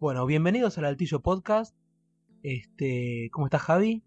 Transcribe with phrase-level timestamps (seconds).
[0.00, 1.76] Bueno, bienvenidos al Altillo Podcast.
[2.42, 4.02] Este, ¿cómo estás, Javi?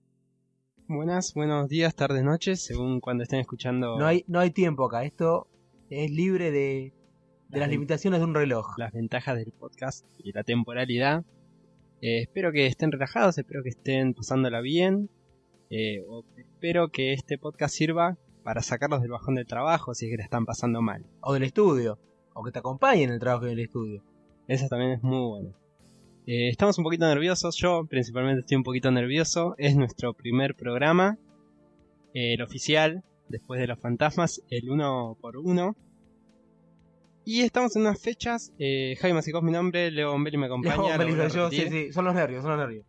[0.87, 3.97] Buenas, buenos días, tardes, noches, según cuando estén escuchando.
[3.99, 5.03] No hay, no hay tiempo acá.
[5.03, 5.47] Esto
[5.91, 6.93] es libre de,
[7.49, 8.75] de las limitaciones de un reloj.
[8.77, 11.25] Las ventajas del podcast y la temporalidad.
[12.01, 15.11] Eh, espero que estén relajados, espero que estén pasándola bien.
[15.69, 20.11] eh, o espero que este podcast sirva para sacarlos del bajón del trabajo si es
[20.11, 21.05] que la están pasando mal.
[21.21, 21.99] O del estudio.
[22.33, 24.03] O que te acompañen en el trabajo del estudio.
[24.47, 25.62] Eso también es muy bueno.
[26.25, 29.55] Eh, estamos un poquito nerviosos, yo principalmente estoy un poquito nervioso.
[29.57, 31.17] Es nuestro primer programa,
[32.13, 35.75] eh, el oficial, después de los fantasmas, el uno por uno.
[37.25, 38.53] Y estamos en unas fechas.
[38.59, 40.97] Eh, Jaime Masicó es mi nombre, Leo Bombelli me acompaña.
[40.97, 42.85] Leo Bombelli yo, sí, sí, son los nervios, son los nervios.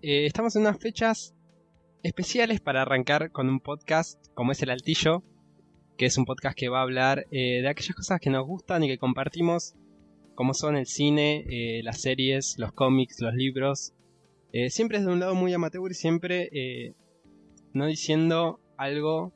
[0.00, 1.34] Eh, estamos en unas fechas
[2.02, 5.22] especiales para arrancar con un podcast como es El Altillo,
[5.96, 8.84] que es un podcast que va a hablar eh, de aquellas cosas que nos gustan
[8.84, 9.74] y que compartimos,
[10.38, 13.92] como son el cine, eh, las series, los cómics, los libros.
[14.52, 16.94] Eh, siempre desde un lado muy amateur y siempre eh,
[17.72, 19.32] no diciendo algo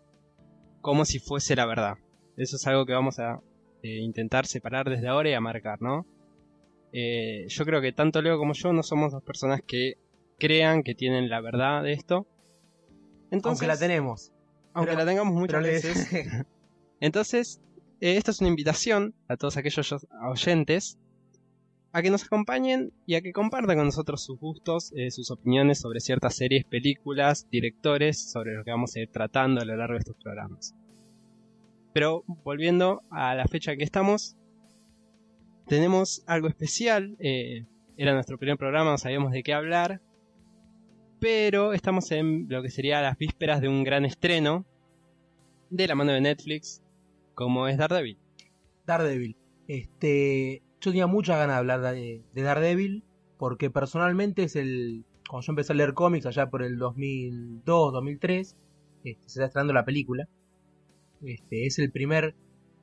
[0.80, 1.94] como si fuese la verdad.
[2.36, 3.40] Eso es algo que vamos a
[3.82, 6.06] eh, intentar separar desde ahora y a marcar, ¿no?
[6.92, 9.94] Yo creo que tanto Leo como yo no somos dos personas que
[10.38, 12.28] crean que tienen la verdad de esto.
[13.32, 14.30] Entonces, Aunque la tenemos.
[14.72, 16.08] aunque pero- la tengamos muchas veces.
[17.00, 17.60] Entonces,
[18.02, 19.94] eh, esta es una invitación a todos aquellos
[20.28, 20.98] oyentes
[21.92, 25.78] a que nos acompañen y a que compartan con nosotros sus gustos, eh, sus opiniones
[25.78, 29.92] sobre ciertas series, películas, directores, sobre lo que vamos a ir tratando a lo largo
[29.94, 30.74] de estos programas.
[31.92, 34.36] Pero volviendo a la fecha que estamos,
[35.68, 37.14] tenemos algo especial.
[37.20, 37.66] eh,
[37.96, 40.00] era nuestro primer programa, no sabíamos de qué hablar.
[41.20, 44.66] Pero estamos en lo que sería las vísperas de un gran estreno
[45.70, 46.82] de la mano de Netflix,
[47.34, 48.18] como es Daredevil.
[48.86, 49.36] Daredevil.
[49.68, 53.04] Este, yo tenía muchas ganas de hablar de, de Daredevil
[53.38, 58.56] porque personalmente es el cuando yo empecé a leer cómics allá por el 2002, 2003,
[59.02, 60.28] este, se está estrenando la película.
[61.22, 62.34] Este, es el primer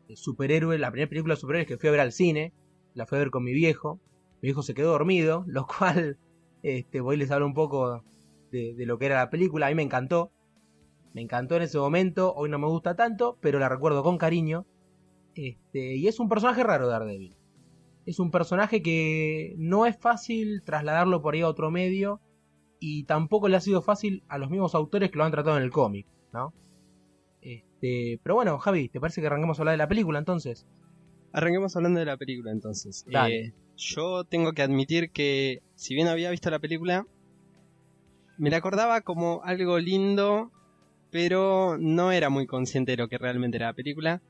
[0.07, 2.51] eh, superhéroe, la primera película de superhéroes que fui a ver al cine,
[2.95, 3.99] la fui a ver con mi viejo.
[4.41, 6.17] Mi viejo se quedó dormido, lo cual
[6.63, 8.03] este, voy y les hablo un poco
[8.51, 9.67] de, de lo que era la película.
[9.67, 10.31] A mí me encantó.
[11.13, 14.65] Me encantó en ese momento, hoy no me gusta tanto, pero la recuerdo con cariño.
[15.35, 17.35] Este, y es un personaje raro Daredevil.
[18.05, 22.21] Es un personaje que no es fácil trasladarlo por ahí a otro medio
[22.79, 25.63] y tampoco le ha sido fácil a los mismos autores que lo han tratado en
[25.63, 26.53] el cómic, ¿no?
[27.41, 30.65] Este, pero bueno, Javi, ¿te parece que arranquemos a hablar de la película entonces?
[31.31, 33.05] Arranquemos hablando de la película entonces.
[33.07, 33.39] Dale.
[33.39, 37.05] Eh, yo tengo que admitir que, si bien había visto la película,
[38.37, 40.51] me la acordaba como algo lindo,
[41.11, 44.21] pero no era muy consciente de lo que realmente era la película.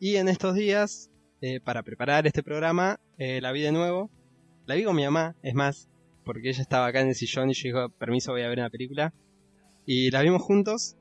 [0.00, 1.10] Y en estos días,
[1.40, 4.10] eh, para preparar este programa, eh, la vi de nuevo.
[4.66, 5.88] La vi con mi mamá, es más,
[6.24, 8.70] porque ella estaba acá en el sillón y yo dijo, permiso, voy a ver una
[8.70, 9.14] película.
[9.84, 10.96] Y la vimos juntos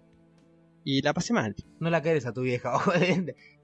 [0.84, 1.56] y la pasé mal.
[1.80, 2.92] No la querés a tu vieja, ojo,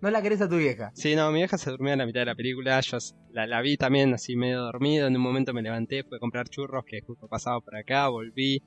[0.02, 0.92] no la querés a tu vieja.
[0.96, 2.98] Sí, no, mi vieja se durmió en la mitad de la película, yo
[3.32, 6.50] la, la vi también así medio dormido, en un momento me levanté, fui a comprar
[6.50, 8.64] churros que justo pasaba por acá, volví,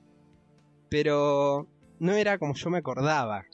[0.89, 1.67] pero
[1.99, 3.45] no era como yo me acordaba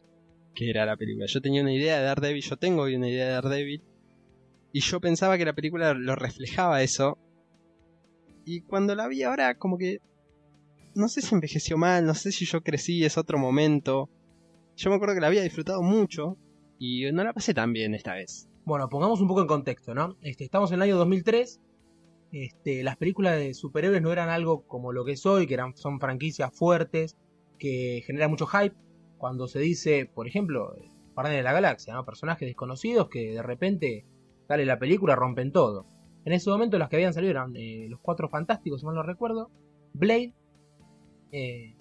[0.54, 1.26] que era la película.
[1.28, 3.84] Yo tenía una idea de Daredevil, yo tengo una idea de Daredevil,
[4.74, 7.18] y yo pensaba que la película lo reflejaba eso,
[8.46, 10.00] y cuando la vi ahora como que...
[10.94, 14.10] No sé si envejeció mal, no sé si yo crecí, es otro momento.
[14.76, 16.38] Yo me acuerdo que la había disfrutado mucho
[16.78, 18.50] y no la pasé tan bien esta vez.
[18.66, 20.18] Bueno, pongamos un poco en contexto, ¿no?
[20.22, 21.62] Este, estamos en el año 2003.
[22.34, 25.78] Este, las películas de superhéroes no eran algo como lo que es hoy, que eran,
[25.78, 27.16] son franquicias fuertes,
[27.62, 28.76] que generan mucho hype.
[29.18, 30.74] Cuando se dice, por ejemplo,
[31.14, 32.04] Guardianes de la Galaxia, ¿no?
[32.06, 34.06] Personajes desconocidos que de repente
[34.48, 35.86] sale la película, rompen todo.
[36.26, 39.04] En ese momento las que habían salido eran eh, Los Cuatro Fantásticos, si mal no
[39.04, 39.52] recuerdo,
[39.94, 40.34] Blade
[41.32, 41.76] eh,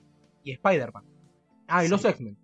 [0.44, 1.04] y Spider-Man.
[1.66, 1.90] Ah, y Sí.
[1.92, 2.36] los X-Men.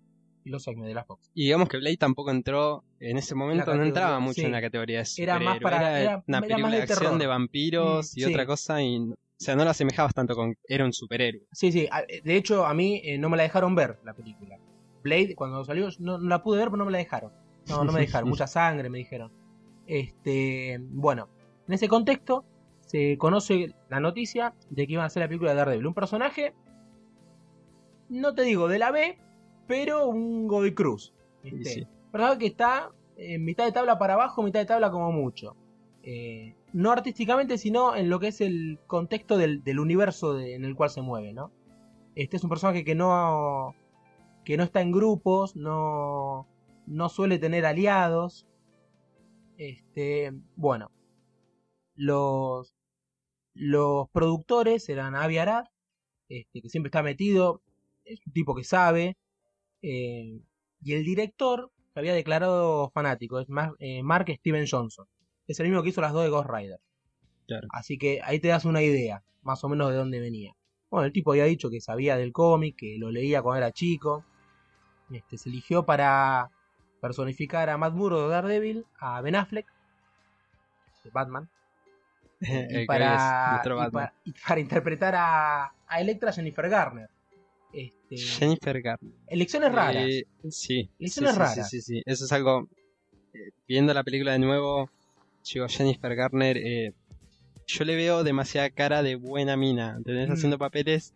[0.43, 1.29] Y los X-Men de la Fox.
[1.33, 4.45] Y digamos que Blade tampoco entró, en ese momento no entraba mucho sí.
[4.45, 5.61] en la categoría de Era más superhéroe.
[5.61, 7.19] para- era- una era más película de de acción terror.
[7.19, 8.25] de vampiros Mm, y sí.
[8.31, 9.13] otra cosa y...
[9.39, 10.55] O sea, no la asemejabas tanto con...
[10.67, 11.43] Era un superhéroe.
[11.51, 11.87] Sí, sí.
[12.23, 14.57] De hecho, a mí eh, no me la dejaron ver la película.
[15.03, 17.31] Blade, cuando salió, no, no la pude ver, pero no me la dejaron.
[17.67, 18.29] No, no me dejaron.
[18.29, 19.31] Mucha sangre, me dijeron.
[19.85, 21.29] Este, bueno,
[21.67, 22.45] en ese contexto
[22.81, 25.87] se conoce la noticia de que iban a hacer la película de Daredevil.
[25.87, 26.55] Un personaje,
[28.09, 29.19] no te digo de la B,
[29.67, 31.13] pero un Godoy Cruz.
[31.43, 31.69] Y ¿viste?
[31.69, 31.87] sí.
[32.11, 35.55] Verdad que está en mitad de tabla para abajo, mitad de tabla como mucho.
[36.09, 40.89] Eh, no artísticamente, sino en lo que es el contexto del, universo en el cual
[40.89, 41.51] se mueve, ¿no?
[42.15, 43.75] Este es un personaje que no
[44.45, 46.47] que no está en grupos, no
[46.87, 48.47] no suele tener aliados.
[49.57, 50.91] Este, bueno,
[51.95, 52.73] los
[53.55, 55.65] Los productores eran Avi Arad,
[56.29, 57.61] este, que siempre está metido,
[58.05, 59.17] es un tipo que sabe,
[59.83, 60.41] eh,
[60.81, 65.07] y el director se había declarado fanático, es Mar- eh, Mark Steven Johnson.
[65.47, 66.79] Es el mismo que hizo las dos de Ghost Rider.
[67.47, 67.67] Claro.
[67.71, 70.53] Así que ahí te das una idea, más o menos de dónde venía.
[70.89, 74.25] Bueno, el tipo había dicho que sabía del cómic, que lo leía cuando era chico.
[75.11, 76.49] Este, se eligió para
[77.01, 79.67] personificar a Matt Murdock de Daredevil, a Ben Affleck,
[81.03, 81.49] de Batman,
[82.41, 83.91] y es para, nuestro y Batman.
[83.91, 87.09] para- y para interpretar a, a Electra Jennifer Garner.
[87.73, 89.13] Este, Jennifer Garner.
[89.27, 90.03] elecciones raras.
[90.07, 90.89] Eh, sí.
[90.99, 91.69] Elecciones sí, sí, raras.
[91.69, 92.01] Sí, sí, sí.
[92.05, 92.67] Eso es algo.
[93.33, 94.89] eh, viendo la película de nuevo,
[95.55, 96.57] digo, Jennifer Garner.
[96.57, 96.93] eh,
[97.67, 99.95] yo le veo demasiada cara de buena mina.
[99.97, 100.29] ¿Entendés?
[100.29, 100.33] Mm.
[100.33, 101.13] Haciendo papeles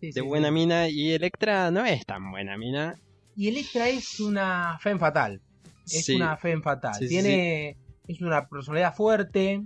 [0.00, 0.54] Sí, de sí, buena sí.
[0.54, 0.88] mina.
[0.88, 2.94] Y Electra no es tan buena mina.
[3.36, 5.40] Y Electra es una femme fatal.
[5.86, 6.98] Es una femme fatal.
[7.08, 7.76] Tiene.
[8.06, 9.62] Es una personalidad fuerte.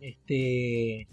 [0.00, 1.06] Este.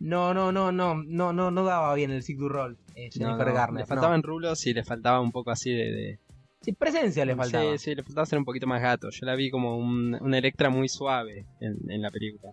[0.00, 2.76] No, no, no, no, no, no, no daba bien el Sick Roll.
[2.96, 3.74] eh, No, Jennifer no, Garner.
[3.74, 3.86] Le no.
[3.86, 5.92] faltaban rulos y le faltaba un poco así de.
[5.92, 6.18] de-
[6.62, 7.72] Sí, presencia le faltaba.
[7.72, 9.10] Sí, sí, le faltaba ser un poquito más gato.
[9.10, 12.52] Yo la vi como un, una Electra muy suave en, en la película.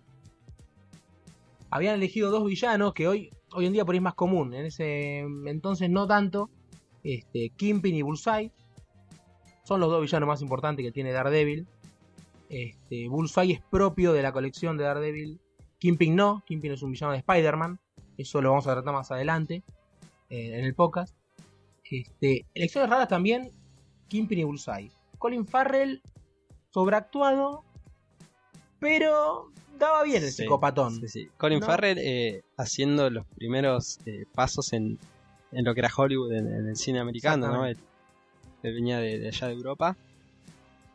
[1.70, 4.52] Habían elegido dos villanos que hoy, hoy en día por ahí es más común.
[4.54, 6.50] En ese entonces no tanto.
[7.04, 8.50] Este, Kingpin y Bullseye.
[9.62, 11.68] Son los dos villanos más importantes que tiene Daredevil.
[12.48, 15.38] Este, Bullseye es propio de la colección de Daredevil.
[15.78, 16.42] Kingpin no.
[16.46, 17.78] Kingpin es un villano de Spider-Man.
[18.18, 19.62] Eso lo vamos a tratar más adelante.
[20.30, 21.14] eh, en el podcast.
[21.90, 23.50] Este, elecciones raras también.
[24.10, 24.90] Kingpin y Bullseye.
[25.18, 26.02] Colin Farrell.
[26.68, 27.64] Sobreactuado.
[28.78, 31.00] Pero daba bien el Sí, psicopatón.
[31.00, 31.28] sí, sí.
[31.36, 31.66] Colin No.
[31.66, 34.98] Farrell eh, haciendo los primeros eh, pasos en,
[35.52, 37.66] en lo que era Hollywood, en, en el cine americano, ¿no?
[37.66, 37.76] Él,
[38.62, 39.96] él venía de, de allá de Europa.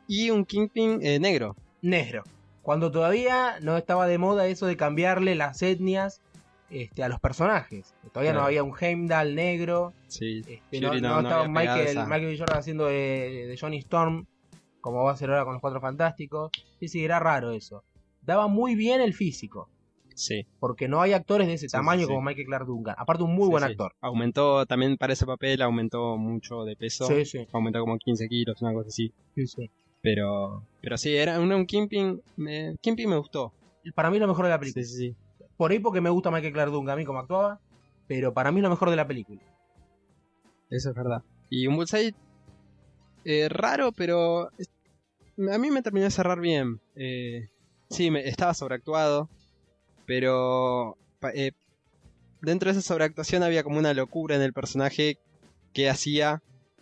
[0.07, 1.55] Y un Kingpin eh, negro.
[1.81, 2.23] negro.
[2.61, 6.21] Cuando todavía no estaba de moda eso de cambiarle las etnias
[6.75, 7.93] este, a los personajes.
[8.11, 9.93] Todavía no había un Heimdall negro.
[10.07, 12.37] Sí, este, no, estaba Michael, Michael B.
[12.37, 14.25] Jordan haciendo de, de Johnny Storm,
[14.81, 16.51] como va a ser ahora con los Cuatro Fantásticos.
[16.79, 17.83] Sí, sí, era raro eso.
[18.21, 19.69] Daba muy bien el físico,
[20.15, 22.95] Sí, porque no hay actores de ese Sí, tamaño sí, como Michael Clark Duncan.
[22.97, 23.93] Aparte, un muy buen actor.
[24.01, 27.05] Aumentó también para ese papel, aumentó mucho de peso.
[27.05, 29.13] Sí, sí, Aumentó como 15 kilos, una cosa así.
[29.35, 29.69] sí, sí.
[30.01, 32.21] Pero, pero sí, era un, un Kingpin.
[32.35, 33.51] Me, Kingpin me gustó.
[33.95, 34.85] Para mí lo mejor de la película.
[34.85, 35.15] Sí, sí, sí.
[35.57, 37.59] Por ahí porque me gusta Michael Clark Duncan a mí como actuaba,
[38.07, 39.41] pero para mí es lo mejor de la película.
[40.69, 41.23] Eso es verdad.
[41.49, 42.13] Y un Bullseye
[43.23, 46.79] eh, raro, pero a mí me terminó de cerrar bien.
[46.95, 47.49] Eh,
[47.89, 49.29] sí, me, estaba sobreactuado,
[50.05, 50.97] pero
[51.33, 51.51] eh,
[52.41, 55.17] dentro de esa sobreactuación había como una locura en el personaje
[55.73, 56.41] que hacía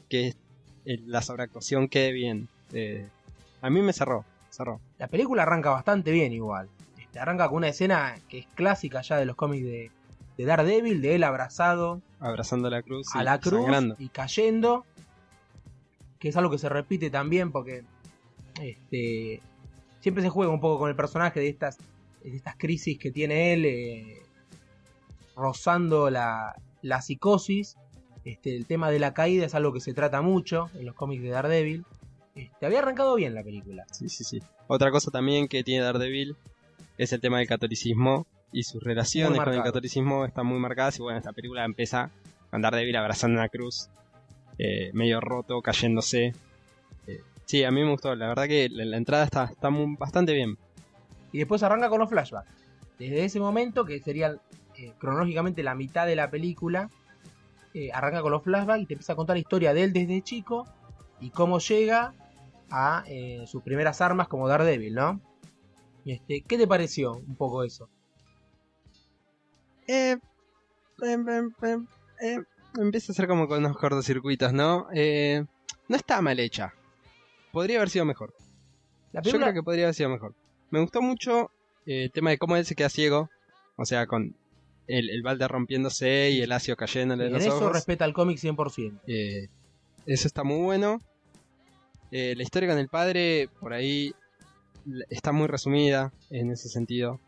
[0.10, 0.36] que
[0.86, 2.48] eh, la sobreactuación quede bien.
[2.74, 3.08] Eh,
[3.62, 4.80] a mí me cerró, cerró.
[5.00, 6.70] La película arranca bastante bien igual.
[7.13, 9.92] Este, arranca con una escena que es clásica ya de los cómics de,
[10.36, 13.95] de Daredevil, de él abrazado Abrazando la cruz a la cruz sangrando.
[14.00, 14.83] y cayendo.
[16.18, 17.83] Que es algo que se repite también porque
[18.60, 19.42] este,
[20.00, 21.77] siempre se juega un poco con el personaje de estas,
[22.24, 24.22] de estas crisis que tiene él, eh,
[25.36, 27.77] rozando la, la psicosis.
[28.25, 31.22] Este, el tema de la caída es algo que se trata mucho en los cómics
[31.22, 31.86] de Daredevil.
[32.34, 33.86] Este, había arrancado bien la película.
[33.91, 34.41] Sí, sí, sí.
[34.65, 36.36] Otra cosa también que tiene Daredevil
[37.03, 40.98] es el tema del catolicismo y sus relaciones con el catolicismo están muy marcadas.
[41.00, 42.10] Y bueno, esta película empieza
[42.51, 43.89] con Daredevil abrazando una cruz,
[44.57, 46.33] eh, medio roto, cayéndose.
[47.07, 48.15] Eh, sí, a mí me gustó.
[48.15, 50.57] La verdad que la, la entrada está, está muy- bastante bien.
[51.31, 52.50] Y después arranca con los flashbacks.
[53.00, 54.36] Desde ese momento, que sería
[54.77, 56.89] eh, cronológicamente la mitad de la película,
[57.91, 60.67] arranca con los flashbacks y te empieza a contar la historia de él desde chico
[61.19, 62.13] y cómo llega
[62.69, 63.03] a
[63.48, 65.19] sus primeras armas como Daredevil, ¿no?
[66.05, 67.89] Este, ¿Qué te pareció un poco eso?
[69.88, 70.17] Eh,
[71.01, 71.55] em,
[72.79, 74.88] empieza a ser como con unos cortocircuitos, ¿no?
[74.93, 75.45] Eh,
[75.88, 76.74] no está mal hecha.
[77.51, 78.33] Podría haber sido mejor.
[79.12, 80.33] La Yo creo que podría haber sido mejor.
[80.72, 81.51] Me gustó mucho
[81.86, 83.29] eh, el tema de cómo él se queda ciego.
[83.75, 84.36] O sea, con
[84.88, 87.74] el, el balde rompiéndose y el ácido cayéndole en los eso ojos.
[87.74, 89.00] respeta al cómic 100%.
[89.07, 89.48] Eh,
[90.05, 91.00] eso está muy bueno.
[92.12, 94.13] Eh, la historia con el padre, por ahí,
[95.10, 97.20] está muy resumida en ese sentido.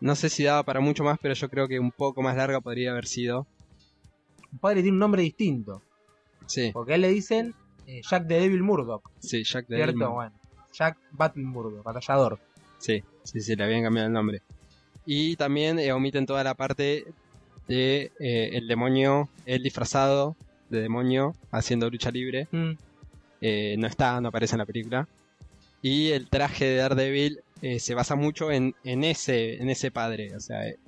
[0.00, 2.60] No sé si daba para mucho más, pero yo creo que un poco más larga
[2.60, 3.46] podría haber sido.
[4.52, 5.82] Un padre tiene un nombre distinto,
[6.46, 7.54] Sí, porque a él le dicen
[7.86, 9.92] eh, Jack the Devil Murdoch, sí, Jack the ¿cierto?
[9.98, 10.12] Devil.
[10.14, 10.32] Bueno,
[10.72, 12.38] Jack Battle Murdoch, batallador.
[12.78, 14.42] Sí, sí, sí, le habían cambiado el nombre.
[15.04, 17.06] Y también eh, omiten toda la parte
[17.68, 20.36] de eh, el demonio, el disfrazado
[20.68, 22.48] de demonio haciendo lucha libre.
[22.52, 22.72] Mm,
[23.42, 25.06] Eh, no está, no aparece en la película.
[25.82, 30.34] Y el traje de Daredevil eh, se basa mucho en, en, ese, en ese padre.
[30.34, 30.78] O sea, en,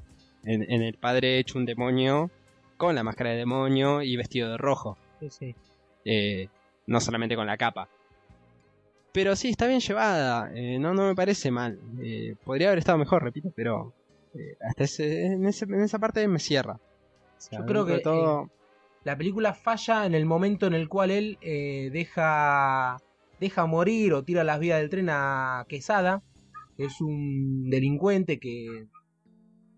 [0.44, 2.30] en el padre hecho un demonio
[2.76, 4.96] con la máscara de demonio y vestido de rojo.
[5.20, 5.54] Sí, sí.
[6.04, 6.48] Eh,
[6.86, 7.88] no solamente con la capa.
[9.12, 10.50] Pero sí, está bien llevada.
[10.54, 11.78] eh, no, no me parece mal.
[12.44, 13.92] Podría haber estado mejor, repito, pero
[14.60, 16.74] hasta ese, en, ese- en esa parte me cierra.
[16.74, 18.50] O sea, Yo creo que, todo,
[19.04, 21.38] La película falla en el momento en el cual él
[21.92, 22.98] deja,
[23.40, 26.22] deja morir o tira las vías del tren a Quesada.
[26.76, 28.86] que Es un delincuente que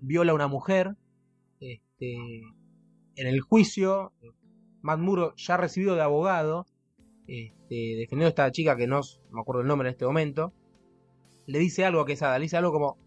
[0.00, 0.97] viola a una mujer.
[1.61, 2.17] Este,
[3.17, 4.12] en el juicio,
[4.83, 6.67] Matt Muro, ya recibido de abogado,
[7.26, 9.00] este, defendiendo a esta chica que no,
[9.31, 10.52] me acuerdo el nombre en este momento,
[11.47, 12.38] le dice algo a Quesada.
[12.38, 12.99] Le dice algo como: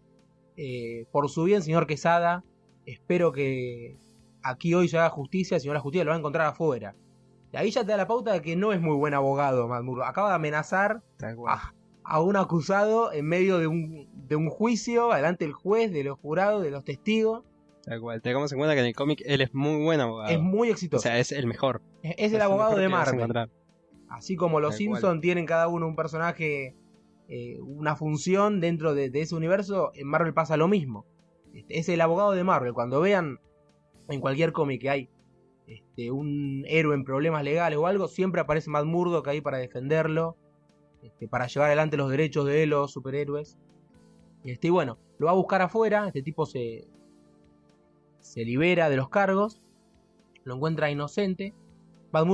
[0.56, 2.44] eh, Por su bien, señor Quesada,
[2.86, 3.96] espero que
[4.42, 6.94] aquí hoy se haga justicia, si no la justicia lo va a encontrar afuera.
[7.54, 9.84] Y ahí ya te da la pauta de que no es muy buen abogado, Matt
[9.84, 10.08] Murdock.
[10.08, 11.04] Acaba de amenazar
[12.02, 16.18] a un acusado en medio de un, de un juicio, delante del juez, de los
[16.18, 17.44] jurados, de los testigos.
[17.84, 18.20] Tal cual.
[18.22, 20.32] Tengamos en cuenta que en el cómic él es muy buen abogado.
[20.32, 21.04] Es muy o exitoso.
[21.04, 21.80] sea, es el mejor.
[22.02, 23.48] es, es el abogado de Marvel.
[24.08, 26.74] Así como los Simpsons tienen cada uno un personaje,
[27.28, 31.06] eh, una función dentro de, de ese universo, en Marvel pasa lo mismo.
[31.52, 32.74] Este, es el abogado de Marvel.
[32.74, 33.38] Cuando vean
[34.08, 35.08] en cualquier cómic que hay
[35.66, 40.36] este, un héroe en problemas legales o algo, siempre aparece Matt Murdock ahí para defenderlo,
[41.02, 43.58] este, para llevar adelante los derechos de los superhéroes.
[44.44, 46.86] Este, y bueno, lo va a buscar afuera, este tipo se,
[48.20, 49.62] se libera de los cargos,
[50.44, 51.54] lo encuentra inocente.
[52.12, 52.26] Matt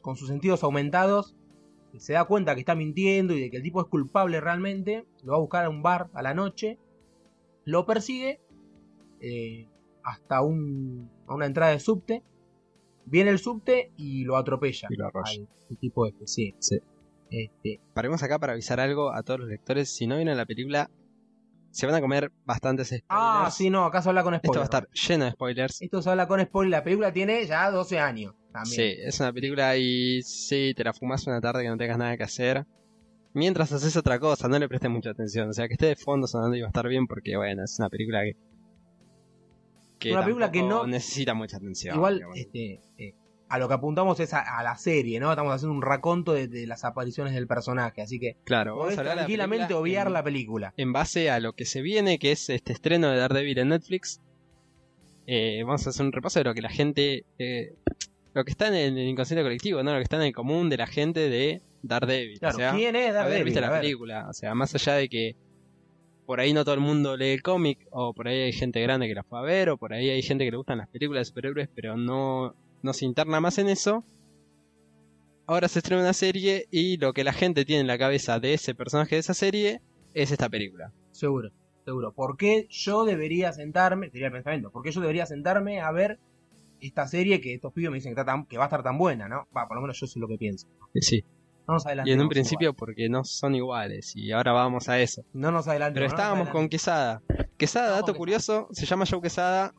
[0.00, 1.36] con, sus- sentidos aumentados
[1.98, 5.32] se da cuenta que está mintiendo y de que el tipo es culpable realmente, lo
[5.32, 6.78] va a buscar a un bar a la noche,
[7.64, 8.40] lo persigue
[9.20, 9.66] eh,
[10.02, 12.22] hasta a una entrada de subte,
[13.10, 14.88] viene el subte y lo atropella.
[14.90, 15.12] Y lo al-
[15.70, 16.54] al tipo este, sí.
[16.58, 16.78] Sí.
[17.30, 19.94] Este, Paremos acá para avisar algo a todos los lectores.
[19.94, 20.90] Si no vieron la película,
[21.70, 23.06] se van a comer bastantes spoilers.
[23.10, 24.70] ah, sí, no, acá se habla con Esto spoilers.
[24.70, 25.82] va a estar lleno de spoilers.
[25.82, 26.70] Esto se habla con spoilers.
[26.70, 28.34] La película tiene ya 12 años.
[28.52, 28.74] También.
[28.74, 32.16] Sí, es una película y sí, te la fumas una tarde que no tengas nada
[32.16, 32.66] que hacer.
[33.32, 35.48] Mientras haces otra cosa, no le prestes mucha atención.
[35.50, 37.78] O sea, que esté de fondo sonando y va a estar bien porque, bueno, es
[37.78, 38.34] una película que.
[40.00, 41.94] Que Una película que no- necesita mucha atención.
[41.94, 42.36] Igual, digamos.
[42.36, 43.14] este, eh,
[43.48, 45.30] a lo que apuntamos es a, a la serie, ¿no?
[45.30, 49.02] Estamos haciendo un raconto de, de las apariciones del personaje, así que claro, vamos a
[49.04, 50.72] la tranquilamente obviar en- la película.
[50.76, 54.20] en base a lo que se viene, que es este estreno de Daredevil en Netflix.
[55.26, 57.24] eh, vamos a hacer un repaso de lo que la gente.
[57.38, 57.74] eh,
[58.32, 59.90] lo que está en el inconsciente colectivo, ¿no?
[59.92, 62.38] Lo que está en el común de la gente de Daredevil.
[62.38, 63.58] Claro, o sea, ¿quién es Daredevil?
[63.58, 63.80] A la ver.
[63.80, 64.26] película.
[64.28, 65.34] O sea, más allá de que
[66.30, 69.08] por ahí no todo el mundo lee el cómic, o por ahí hay gente grande
[69.08, 71.22] que la fue a ver, o por ahí hay gente que le gustan las películas
[71.22, 74.04] de superhéroes, pero no, no se interna más en eso.
[75.48, 78.54] Ahora se estrena una serie y lo que la gente tiene en la cabeza de
[78.54, 79.80] ese personaje de esa serie
[80.14, 80.92] es esta película.
[81.10, 81.50] Seguro,
[81.84, 82.12] seguro.
[82.12, 86.20] ¿Por qué yo debería sentarme, sería el pensamiento, por qué yo debería sentarme a ver
[86.80, 88.98] esta serie que estos pibes me dicen que, está tan- que va a estar tan
[88.98, 89.48] buena, ¿no?
[89.56, 90.68] Va, por lo menos yo sé lo que pienso.
[90.94, 91.24] Sí.
[91.70, 92.14] No nos Y adelantemos.
[92.16, 95.24] en un principio porque no son iguales, y ahora vamos a eso.
[95.32, 95.94] No nos adelantemos.
[95.94, 96.68] Pero no estábamos con.
[96.68, 97.22] Quesada.
[97.56, 99.72] Quesada, dato curioso, se llama Joe Quesada.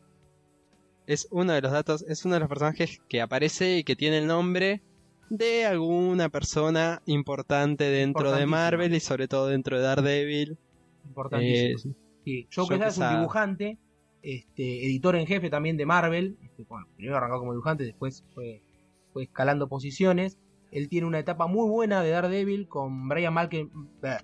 [1.05, 4.19] Es uno de los datos, es uno de los personajes que aparece y que tiene
[4.19, 4.81] el nombre
[5.29, 8.45] de alguna persona importante dentro de.
[8.45, 10.57] Marvel y sobre todo dentro de Daredevil.
[11.05, 11.93] Importantísimo.
[11.93, 13.77] Eh, Sí, Joe Joe Quesada es un dibujante,
[14.21, 16.37] este, editor en jefe también de Marvel.
[16.41, 18.61] Este, bueno, primero arrancó como dibujante, después fue,
[19.11, 20.37] fue escalando posiciones.
[20.71, 23.69] Él tiene una etapa muy buena de Daredevil con Brian Malcolm,
[24.03, 24.17] eh,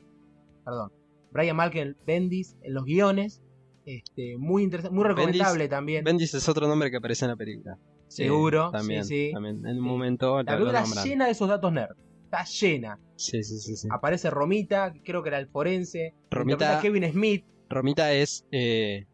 [0.63, 0.91] perdón,
[1.31, 3.41] Brian Malcolm Bendis en los guiones.
[3.85, 6.03] Este, muy interesante, muy recomendable también.
[6.03, 7.77] Bendis es otro nombre que aparece en la película.
[8.07, 9.33] Seguro, Eh, también, sí, sí.
[9.33, 9.65] también.
[9.65, 11.05] En un momento La película nombran.
[11.05, 11.95] llena de esos datos nerd.
[12.25, 12.99] Está llena.
[13.15, 13.87] Sí, sí, sí, sí.
[13.91, 16.13] Aparece Romita, creo que era el forense.
[16.31, 17.45] Romita- Kevin Smith.
[17.69, 18.45] Romita es.
[18.51, 19.05] eh,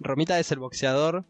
[0.00, 1.24] Romita es el boxeador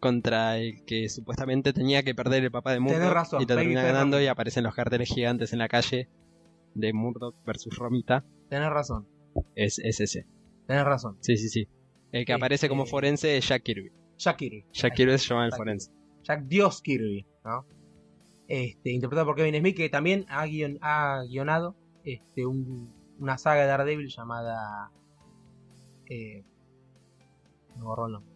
[0.00, 3.32] contra el que supuestamente tenía que perder el papá de Murdoch.
[3.34, 6.08] Y lo termina ganando y aparecen los carteles gigantes en la calle
[6.74, 8.24] de Murdoch versus Romita.
[8.48, 9.06] Tenés razón,
[9.54, 10.26] Es, es ese.
[10.66, 11.16] tenés razón.
[11.20, 11.68] Sí, sí, sí.
[12.12, 13.90] El que aparece como Este- forense es Jack Kirby.
[14.16, 14.64] Jack Kirby.
[14.72, 15.90] Jack Kirby se llama el Jack forense.
[16.22, 17.66] Jack Dios Kirby, ¿no?
[18.48, 23.62] Este, interpretado por Kevin Smith, que también ha, guion- ha guionado este, un- una saga
[23.62, 24.90] de Daredevil llamada.
[26.08, 26.44] Eh,
[27.76, 28.34] me borró el nombre.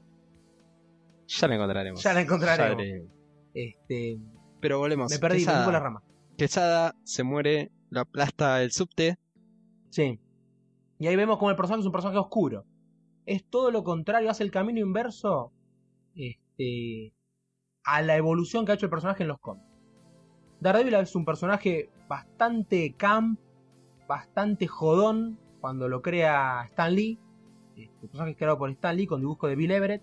[1.40, 2.02] Ya la encontraremos.
[2.02, 2.82] Ya la encontraremos.
[2.84, 3.12] Ya.
[3.54, 4.18] Este,
[4.60, 5.10] Pero volvemos.
[5.10, 5.64] me perdí, me Quesada.
[5.64, 6.02] por la rama.
[6.36, 9.18] Quesada se muere, lo aplasta el subte.
[9.90, 10.18] Sí.
[10.98, 12.64] Y ahí vemos como el personaje es un personaje oscuro.
[13.26, 15.52] Es todo lo contrario, hace el camino inverso
[16.14, 17.14] este,
[17.84, 19.66] a la evolución que ha hecho el personaje en los cómics.
[20.60, 23.40] Daredevil es un personaje bastante camp,
[24.06, 27.18] bastante jodón, cuando lo crea Stan Lee,
[27.76, 30.02] este, el personaje creado por Stan Lee con dibujo de Bill Everett,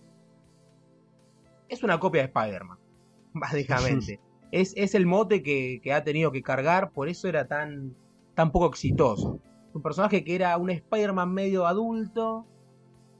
[1.70, 2.78] es una copia de Spider-Man,
[3.34, 4.20] básicamente.
[4.52, 7.96] es, es el mote que, que ha tenido que cargar, por eso era tan,
[8.36, 9.40] tan poco exitoso.
[9.74, 12.46] Un personaje que era un Spider-Man medio adulto,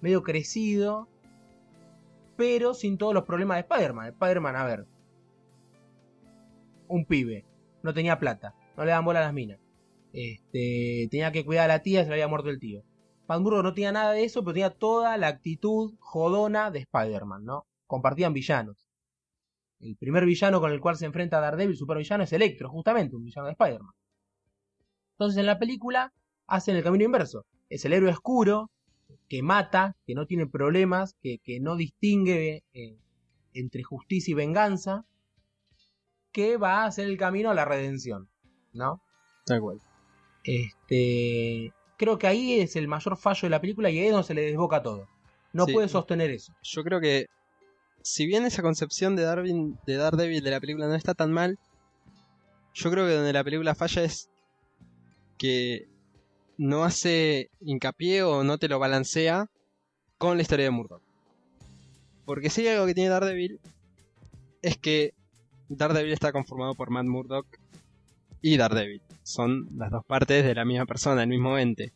[0.02, 1.08] medio crecido,
[2.36, 4.08] pero sin todos los problemas de Spider-Man.
[4.08, 4.88] Spider-Man, a ver,
[6.88, 7.46] un pibe,
[7.84, 9.60] no tenía plata, no le daban bola a las minas,
[10.12, 12.84] este, tenía que cuidar a la tía, se le había muerto el tío.
[13.28, 17.66] Panburgo no tenía nada de eso, pero tenía toda la actitud jodona de Spider-Man, ¿no?
[17.90, 18.88] Compartían villanos.
[19.80, 23.48] El primer villano con el cual se enfrenta Daredevil, supervillano, es Electro, justamente, un villano
[23.48, 23.94] de Spider-Man.
[25.14, 26.14] Entonces en la película
[26.46, 27.46] hacen el camino inverso.
[27.68, 28.70] Es el héroe oscuro,
[29.28, 33.00] que mata, que no tiene problemas, que, que no distingue eh,
[33.56, 35.06] entre justicia y venganza,
[36.32, 38.30] que va a hacer el camino a la redención,
[38.72, 39.02] ¿no?
[39.48, 39.80] Tal cual.
[40.44, 44.28] Este, creo que ahí es el mayor fallo de la película y ahí es donde
[44.28, 45.08] se le desboca todo.
[45.54, 45.74] No Sí.
[45.74, 46.54] puede sostener eso.
[46.62, 47.26] Yo creo que,
[48.02, 51.60] si bien esa concepción de, Darwin, de Daredevil de la película no está tan mal,
[52.74, 54.30] yo creo que donde la película falla es
[55.38, 55.88] que
[56.58, 59.50] no hace hincapié o no te lo balancea
[60.18, 61.02] con la historia de Murdoch.
[62.26, 63.60] Porque si hay algo que tiene Daredevil
[64.62, 65.14] es que
[65.70, 67.48] Daredevil está conformado por Matt Murdock
[68.42, 69.02] y Daredevil.
[69.24, 71.94] Son las dos partes de la misma persona, el mismo ente.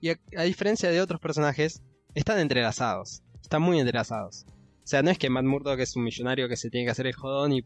[0.00, 1.82] Y a, a diferencia de otros personajes,
[2.14, 3.22] están entrelazados.
[3.42, 4.44] Están muy entrelazados.
[4.84, 7.06] O sea, no es que Matt Murdock es un millonario que se tiene que hacer
[7.06, 7.64] el jodón y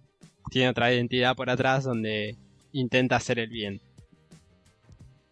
[0.50, 2.36] tiene otra identidad por atrás donde
[2.72, 3.80] intenta hacer el bien.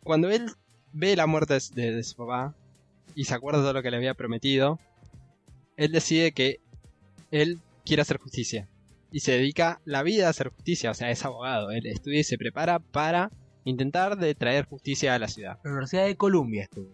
[0.03, 0.51] Cuando él
[0.93, 2.55] ve la muerte de, de su papá
[3.15, 4.79] y se acuerda de todo lo que le había prometido,
[5.77, 6.61] él decide que
[7.31, 8.69] él quiere hacer justicia.
[9.11, 11.71] Y se dedica la vida a hacer justicia, o sea, es abogado.
[11.71, 13.31] Él estudia y se prepara para
[13.65, 15.59] intentar de traer justicia a la ciudad.
[15.65, 16.91] La Universidad de Columbia estuvo.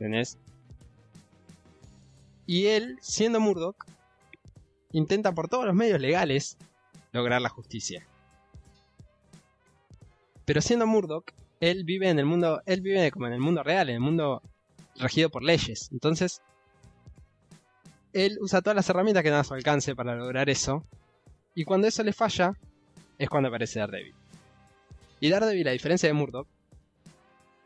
[2.49, 3.85] Y él, siendo Murdoch,
[4.93, 6.57] intenta por todos los medios legales
[7.13, 8.07] lograr la justicia.
[10.47, 11.31] Pero siendo Murdoch,
[11.61, 14.41] él vive en el mundo, él vive como en el mundo real, en el mundo
[14.97, 15.91] regido por leyes.
[15.93, 16.41] Entonces,
[18.15, 20.83] él usa todas las herramientas que dan a su alcance para lograr eso.
[21.55, 22.59] Y cuando eso le falla,
[23.19, 24.15] es cuando aparece Daredevil.
[25.21, 26.49] Y Daredevil, a diferencia de Murdoch,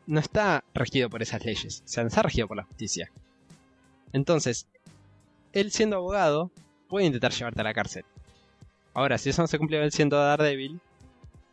[0.07, 3.09] no está regido por esas leyes, o sea, no está regido por la justicia.
[4.13, 4.67] Entonces,
[5.51, 6.51] él siendo abogado,
[6.87, 8.05] puede intentar llevarte a la cárcel.
[8.93, 10.79] Ahora, si eso no se cumple él siendo Daredevil,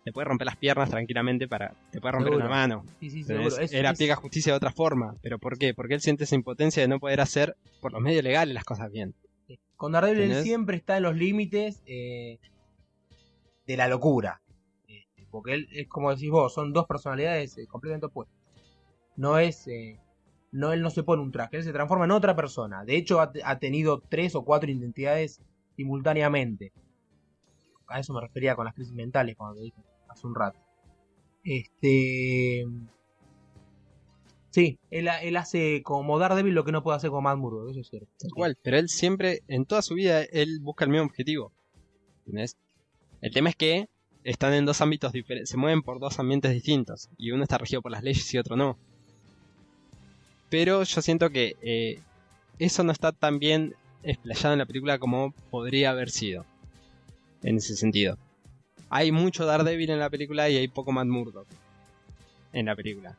[0.04, 1.74] te puede romper las piernas tranquilamente para.
[1.90, 2.46] te puede romper Seguro.
[2.46, 2.84] una mano.
[3.00, 3.58] Sí, sí, seguro.
[3.58, 5.16] Es- él es- aplica justicia de otra forma.
[5.22, 5.74] ¿Pero por qué?
[5.74, 8.90] Porque él siente esa impotencia de no poder hacer por los medios legales las cosas
[8.90, 9.14] bien.
[9.76, 12.38] Con Daredevil él siempre está en los límites eh,
[13.66, 14.42] de la locura.
[14.86, 18.36] Este, porque él, es como decís vos, son dos personalidades eh, completamente opuestas.
[19.16, 19.66] No es.
[20.52, 22.84] No, él no se pone un traje, él se transforma en otra persona.
[22.84, 25.40] De hecho, ha, ha tenido tres o cuatro identidades
[25.76, 26.72] simultáneamente.
[27.86, 30.58] A eso me refería con las crisis mentales cuando te dije hace un rato.
[31.44, 32.66] Este.
[34.50, 37.80] Sí, él, él hace como Daredevil lo que no puede hacer con Matt Murdock, eso
[37.80, 38.08] es cierto.
[38.18, 38.58] Tal cual.
[38.62, 41.52] Pero él siempre, en toda su vida, él busca el mismo objetivo.
[42.20, 42.56] ¿Entendés?
[43.20, 43.88] El tema es que
[44.24, 47.08] están en dos ámbitos diferentes, se mueven por dos ambientes distintos.
[47.16, 48.76] Y uno está regido por las leyes y otro no.
[50.50, 52.00] Pero yo siento que eh,
[52.58, 56.44] eso no está tan bien explayado en la película como podría haber sido.
[57.42, 58.18] En ese sentido.
[58.90, 61.46] Hay mucho Daredevil en la película y hay poco Matt Murdock
[62.52, 63.16] en la película.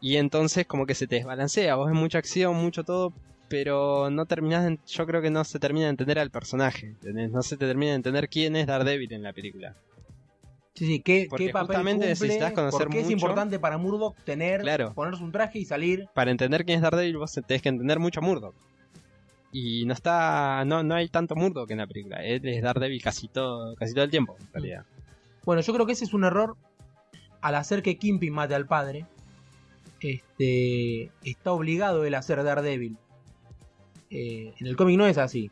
[0.00, 3.12] Y entonces como que se te desbalancea, vos ves mucha acción, mucho todo,
[3.48, 6.94] pero no terminás, yo creo que no se termina de entender al personaje.
[7.02, 9.74] No se te termina de entender quién es Daredevil en la película.
[10.74, 12.26] Sí, sí, ¿qué, Porque qué papel justamente cumple?
[12.28, 14.94] necesitas conocer ¿Por qué es importante para Murdoch tener, Claro.
[14.94, 16.08] ponerse un traje y salir?
[16.14, 18.54] Para entender quién es Daredevil vos tenés que entender mucho a Murdoch.
[19.52, 23.28] Y no está, no, no hay tanto Murdoch en la película, él es Daredevil casi
[23.28, 24.84] todo, casi todo el tiempo, en realidad.
[25.44, 26.56] Bueno, yo creo que ese es un error
[27.42, 29.04] al hacer que Kimping mate al padre.
[30.00, 32.96] Este está obligado él a ser Daredevil.
[34.10, 35.50] Eh, en el cómic no es así.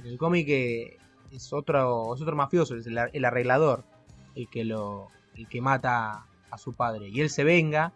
[0.00, 0.96] En el cómic eh,
[1.30, 3.84] es otro, es otro mafioso, es el arreglador,
[4.34, 7.08] el que lo, el que mata a su padre.
[7.08, 7.92] Y él se venga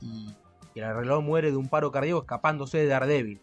[0.00, 0.34] y,
[0.74, 3.40] y el arreglador muere de un paro cardíaco escapándose de Daredevil.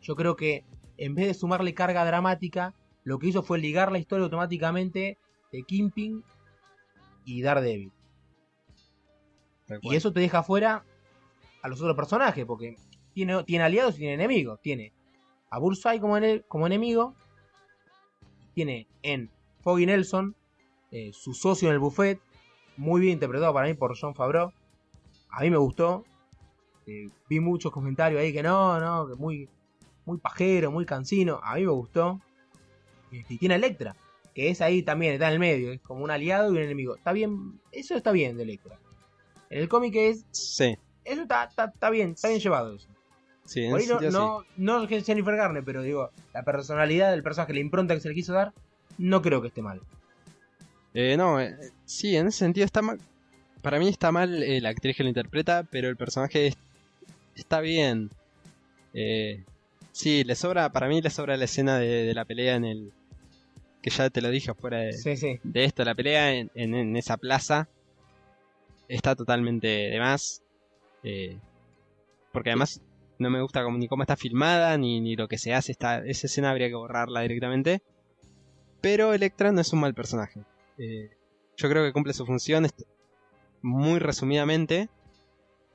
[0.00, 0.64] Yo creo que
[0.96, 5.18] en vez de sumarle carga dramática, lo que hizo fue ligar la historia automáticamente
[5.52, 6.22] de Kimping
[7.24, 7.92] y Daredevil.
[9.82, 10.84] Y eso te deja fuera
[11.62, 12.76] a los otros personajes, porque
[13.12, 14.60] tiene, tiene aliados y tiene enemigos.
[14.60, 14.92] Tiene
[15.50, 17.14] a Bullseye como enemigo.
[18.54, 20.34] Tiene en Foggy Nelson,
[20.90, 22.20] eh, su socio en el buffet,
[22.76, 24.52] muy bien interpretado para mí por John Favreau.
[25.30, 26.04] A mí me gustó.
[26.86, 29.48] Este, vi muchos comentarios ahí que no, no, que muy,
[30.06, 31.40] muy pajero, muy cansino.
[31.42, 32.20] A mí me gustó.
[33.12, 33.96] Este, y tiene Electra,
[34.34, 36.96] que es ahí también, está en el medio, es como un aliado y un enemigo.
[36.96, 38.78] Está bien, eso está bien de Electra.
[39.50, 42.88] En el cómic es, Sí, eso está, está, está bien, está bien llevado eso.
[43.44, 44.16] sí, Por ahí no, sentido sí.
[44.56, 48.08] no, no es Jennifer Garner, pero digo, la personalidad del personaje, la impronta que se
[48.08, 48.52] le quiso dar,
[48.98, 49.80] no creo que esté mal.
[51.00, 52.98] Eh, no, eh, sí, en ese sentido está mal.
[53.62, 56.56] Para mí está mal eh, la actriz que lo interpreta, pero el personaje es-
[57.36, 58.10] está bien.
[58.94, 59.44] Eh,
[59.92, 62.92] sí, le sobra, para mí le sobra la escena de, de la pelea en el...
[63.80, 65.38] Que ya te lo dije fuera de, Sí, sí.
[65.44, 67.68] de esto, la pelea en, en- en esa plaza
[68.88, 70.42] está totalmente de más.
[71.04, 71.38] eh,
[72.32, 72.80] porque además
[73.20, 75.70] no me gusta ni cómo está filmada, ni, ni lo que se hace.
[75.72, 77.82] Está, esa escena habría que borrarla directamente.
[78.80, 80.40] Pero Electra no es un mal personaje.
[80.78, 81.10] Eh,
[81.56, 82.66] yo creo que cumple su función
[83.62, 84.88] muy resumidamente.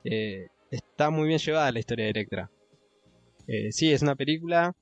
[0.04, 2.50] eh, está muy bien llevada la historia de Electra.
[3.46, 4.74] Eh, sí, es una película.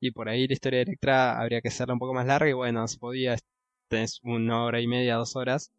[0.00, 2.48] Y por ahí la historia de Electra habría que hacerla un poco más larga.
[2.50, 3.36] Y bueno, se podía.
[3.88, 5.70] Tenés una hora y media, dos horas.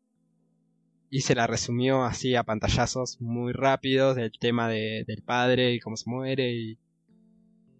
[1.09, 5.79] Y se la resumió así a pantallazos muy rápidos del tema de- del padre y
[5.79, 6.77] cómo se muere y,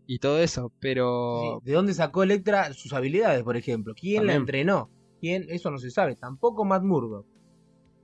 [0.06, 0.72] y todo eso.
[0.80, 3.94] Pero Sí, ¿De dónde sacó Electra sus habilidades, por ejemplo?
[3.96, 4.90] ¿Quién la entrenó?
[5.24, 5.46] ¿Quién?
[5.48, 6.18] Eso no se sabe.
[6.18, 7.26] Tampoco Matt Murdock.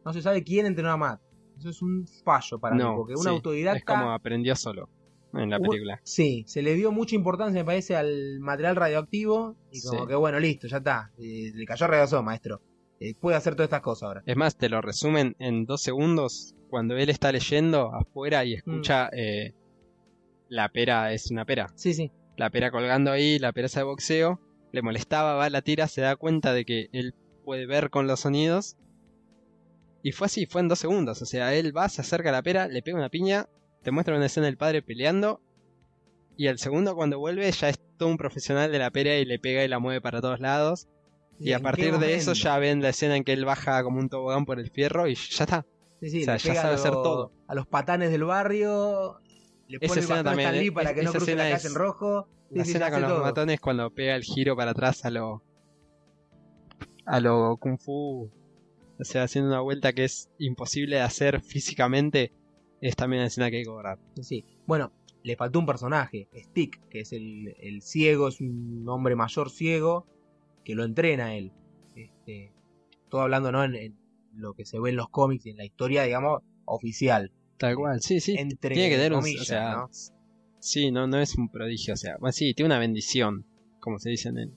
[0.06, 1.22] No se sabe quién entrenó a Matt.
[1.58, 3.78] Eso es un fallo para mí, no, porque un sí, autodidacta...
[3.80, 4.88] es como aprendió solo
[5.34, 6.00] en la película.
[6.04, 9.58] Sí, se le dio mucha importancia, me parece, al material radioactivo.
[9.70, 10.08] Y como Sí.
[10.08, 11.12] que bueno, listo, ya está.
[11.18, 12.62] Eh, le cayó radiación, maestro.
[13.02, 14.24] Eh, puede hacer todas estas cosas ahora.
[14.26, 19.08] Es más, te lo resumen en dos segundos cuando él está leyendo afuera y escucha
[19.08, 19.18] Mm.
[19.18, 19.54] eh,
[20.48, 21.68] la pera es una pera.
[21.76, 22.10] Sí, sí.
[22.38, 24.40] La pera colgando ahí, la pera esa de boxeo.
[24.72, 28.22] Le molestaba, va, la tira, se da cuenta de que él puede ver con los
[28.22, 28.78] sonidos.
[30.04, 31.22] Y fue así, fue en dos segundos.
[31.22, 33.48] O sea, él va, se acerca a la pera, le pega una piña,
[33.84, 35.42] te muestra una escena del padre peleando.
[36.38, 39.40] Y al segundo, cuando vuelve, ya es todo un profesional de la pera y le
[39.40, 40.88] pega y la mueve para todos lados.
[41.40, 43.84] Y a ¿En qué partir de eso ya ven la escena en que él baja
[43.84, 45.66] como un tobogán por el fierro y ya está.
[46.00, 47.34] Sí, sí, o sea, ya sabe hacer todo.
[47.48, 49.20] A los patanes del barrio.
[49.70, 51.50] Le Esa pone el escena bastón a también, Stan Lee para que no cruce la
[51.50, 52.28] calle en rojo.
[52.50, 53.22] La sí, escena con los todo.
[53.22, 55.44] matones cuando pega el giro para atrás a lo.
[57.06, 58.32] a lo kung fu.
[59.00, 62.34] O sea, haciendo una vuelta que es imposible de hacer físicamente.
[62.82, 64.00] Es también una escena que hay que cobrar.
[64.22, 64.44] Sí.
[64.66, 64.92] Bueno,
[65.24, 70.08] le faltó un personaje, Stick, que es el, el ciego, es un hombre mayor ciego
[70.64, 71.52] que lo entrena él.
[71.96, 72.54] Este,
[73.10, 73.64] todo hablando ¿no?
[73.64, 73.98] en, en
[74.34, 77.32] lo que se ve en los cómics y en la historia, digamos, oficial.
[77.60, 78.36] Tal cual, sí, sí.
[78.38, 79.20] Entre tiene que tener un.
[79.20, 79.90] comillas, o sea, ¿no?
[80.60, 81.94] Sí, no, no es un prodigio.
[81.94, 83.46] O sea, bueno, sí, tiene una bendición.
[83.80, 84.54] Como se dice en el,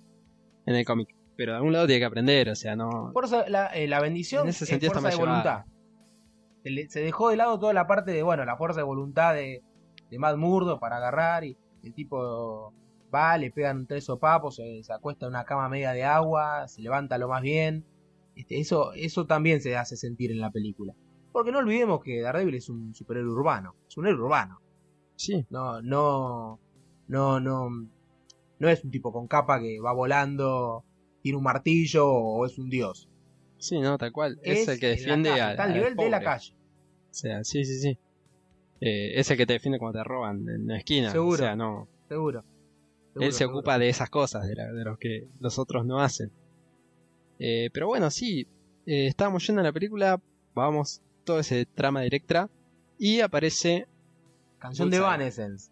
[0.66, 1.08] en el cómic.
[1.36, 3.10] Pero de algún lado tiene que aprender, o sea, no.
[3.12, 5.64] Fuerza- la, eh, la bendición En ese es está fuerza de voluntad.
[6.88, 9.62] Se, dejó de lado toda la parte de, bueno, la fuerza de voluntad de,
[10.10, 12.72] de Matt Murdo para agarrar y el tipo
[13.12, 16.82] va, le pegan tres sopapos, se, se acuesta en una cama media de agua, se
[16.82, 17.84] levanta lo más bien.
[18.36, 20.94] Este, eso, eso también se hace sentir en la película.
[21.32, 24.60] Porque no olvidemos que Daredevil es un superhéroe urbano, es un héroe urbano.
[25.16, 26.58] Sí, No, no,
[27.08, 27.68] no, no,
[28.58, 30.84] no es un tipo con capa que va volando,
[31.22, 33.08] tiene un martillo o es un dios.
[33.58, 34.38] sí, no, tal cual.
[34.42, 35.50] Es, el que defiende calle, a.
[35.52, 36.52] está al nivel de la calle.
[37.10, 37.98] O sea, sí, sí, sí.
[38.80, 41.10] Eh, es el que te defiende cuando te roban en la esquina.
[41.10, 41.34] Seguro.
[41.34, 41.88] O sea, no.
[42.08, 42.42] Seguro.
[43.14, 46.00] Él se Seguro, ocupa de esas cosas, de, la- de los que los otros no
[46.00, 46.32] hacen.
[47.38, 48.46] Eh, pero bueno, sí.
[48.86, 50.20] eh, estábamos yendo a la película.
[50.54, 52.48] Vamos, todo ese trama de Electra.
[52.98, 53.86] Y aparece.
[54.58, 54.98] Canción de.
[54.98, 55.70] Evanescence.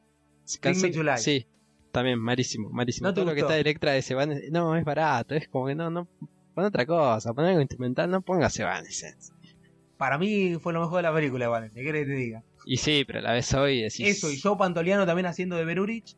[0.60, 1.18] canción- July.
[1.18, 1.46] Sí,
[1.92, 3.08] también, malísimo, malísimo.
[3.08, 4.50] ¿No te todo lo que está de Electra de Evanescence.
[4.50, 5.34] No, es barato.
[5.34, 6.08] Es como que no, no.
[6.54, 9.32] Pon otra cosa, pon algo instrumental, no pongas Evanescence.
[9.96, 11.80] Para mí fue lo mejor de la película, Evanescence.
[11.84, 12.42] ¿Qué que te diga?
[12.66, 14.00] Y sí, pero a la vez hoy decís.
[14.06, 16.16] Eso, y Joe Pantoliano también haciendo de Berurich.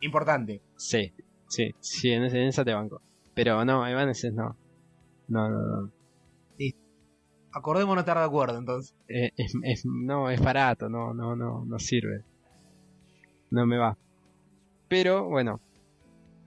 [0.00, 0.62] Importante.
[0.76, 1.12] Sí,
[1.48, 3.00] sí, sí, en esa te banco.
[3.34, 4.56] Pero no, Evanescence no.
[5.28, 5.92] No, no, no.
[7.58, 8.94] Acordémonos estar de acuerdo, entonces.
[9.08, 12.22] Eh, es, es- no, es barato, no, no, no, no sirve.
[13.50, 13.96] No me va.
[14.88, 15.60] Pero bueno,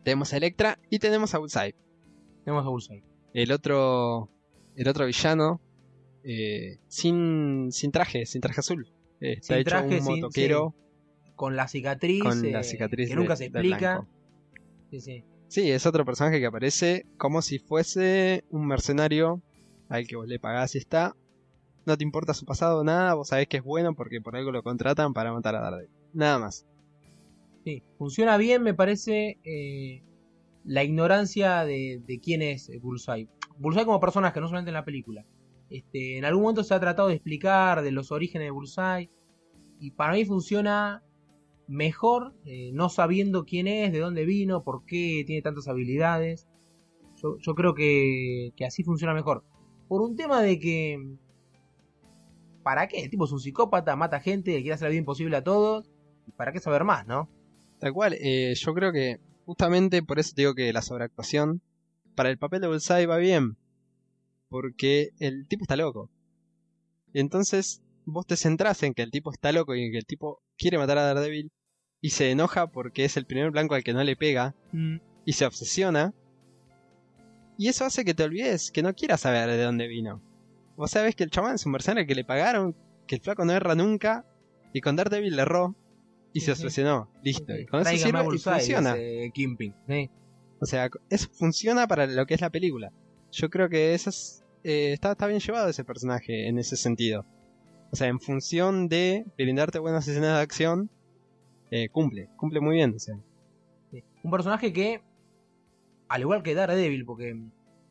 [0.04, 1.74] tenemos a Electra y tenemos a Bullseye.
[2.46, 3.04] Tenemos a Bullseye.
[3.34, 4.30] El otro,
[4.76, 5.60] el otro villano,
[6.24, 8.88] eh, sin, sin traje, sin traje azul.
[9.20, 10.76] Eh, está Sin hecho traje, un sin- motoquero
[11.36, 12.22] Con la cicatriz.
[12.24, 14.06] con la eh, cicatriz Que nunca de- se explica.
[14.92, 15.24] Sí, sí.
[15.48, 19.42] Sí, es otro personaje que aparece como si fuese un mercenario
[19.90, 21.16] al que vos le pagás está.
[21.86, 24.64] No te importa su pasado, nada, vos sabés que es bueno porque por algo lo
[24.64, 25.90] contratan para matar a Daredevil.
[26.14, 26.66] Nada más.
[27.64, 30.04] Sí, funciona bien, me parece, eh,
[30.64, 33.28] la ignorancia de, quién es Bullseye.
[33.58, 35.26] Bullseye como personaje, no solamente en la película.
[35.70, 39.10] Este, en algún momento se ha tratado de explicar de los orígenes de Bullseye.
[39.80, 41.04] y para mí funciona
[41.68, 46.48] mejor eh, no sabiendo quién es, de dónde vino, por qué tiene tantas habilidades.
[47.16, 49.44] Yo, yo creo que, que así funciona mejor.
[49.90, 51.18] Por un tema de que...
[52.64, 53.02] ¿Para qué?
[53.04, 55.90] El tipo es un psicópata, mata gente, quiere hacer la vida imposible a todos.
[56.28, 57.28] ¿Y para qué saber más, no?
[57.80, 61.62] Tal cual, eh, yo creo que justamente por eso te digo que la sobreactuación
[62.16, 63.58] para el papel de Bullseye va bien.
[64.48, 66.10] Porque el tipo está loco.
[67.12, 70.06] Y entonces vos te centrás en que el tipo está loco y en que el
[70.06, 71.52] tipo quiere matar a Daredevil
[72.02, 74.56] y se enoja porque es el primer blanco al que no le pega
[75.26, 76.14] y se obsesiona.
[77.60, 80.22] Y eso hace que te olvides, que no quieras saber de dónde vino.
[80.78, 82.74] Vos sabés que el chamán es un mercenario que le pagaron,
[83.06, 84.26] que el flaco no erra nunca,
[84.72, 85.76] y con Daredevil le erró
[86.32, 87.12] y se obsesionó.
[87.22, 87.54] Listo.
[87.54, 88.96] Y con eso sirve y funciona.
[88.96, 90.10] Sí.
[90.62, 92.94] O sea, eso funciona para lo que es la película.
[93.34, 97.26] Yo creo que eso es, eh, está, está bien llevado ese personaje en ese sentido.
[97.92, 100.90] O sea, en función de brindarte buenas escenas de acción,
[101.72, 102.94] eh, cumple, cumple muy bien.
[102.96, 103.16] O sea,
[103.92, 104.02] Sí.
[104.24, 105.02] Un personaje que,
[106.10, 107.40] al igual que Daredevil, porque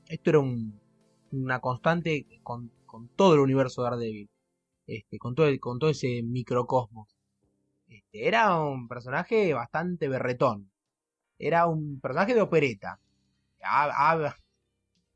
[0.09, 0.81] esto era un-
[1.33, 4.31] una constante con, con todo el universo de Daredevil,
[4.87, 7.09] este, con, todo el- con todo ese microcosmos.
[7.88, 10.70] Este, era un personaje bastante berretón.
[11.38, 13.00] Era un personaje de opereta.
[13.62, 14.37] Ah, ah,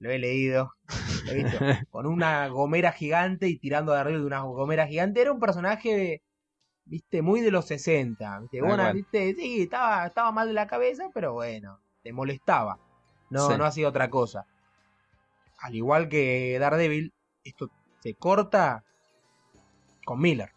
[0.00, 0.72] lo he leído,
[1.26, 1.58] lo he visto.
[1.90, 5.20] con una gomera gigante y tirando de arriba de una gomera gigante.
[5.22, 6.22] Era un personaje,
[6.84, 8.40] viste, muy de los 60.
[8.40, 8.62] ¿viste?
[8.62, 12.78] Bueno, viste, sí, estaba, estaba mal de la cabeza, pero bueno, te molestaba.
[13.33, 13.59] No, Sí.
[13.59, 14.47] no hacía otra cosa.
[15.59, 17.12] Al igual que Daredevil,
[17.45, 17.71] esto
[18.03, 18.85] se corta
[20.05, 20.51] con Miller.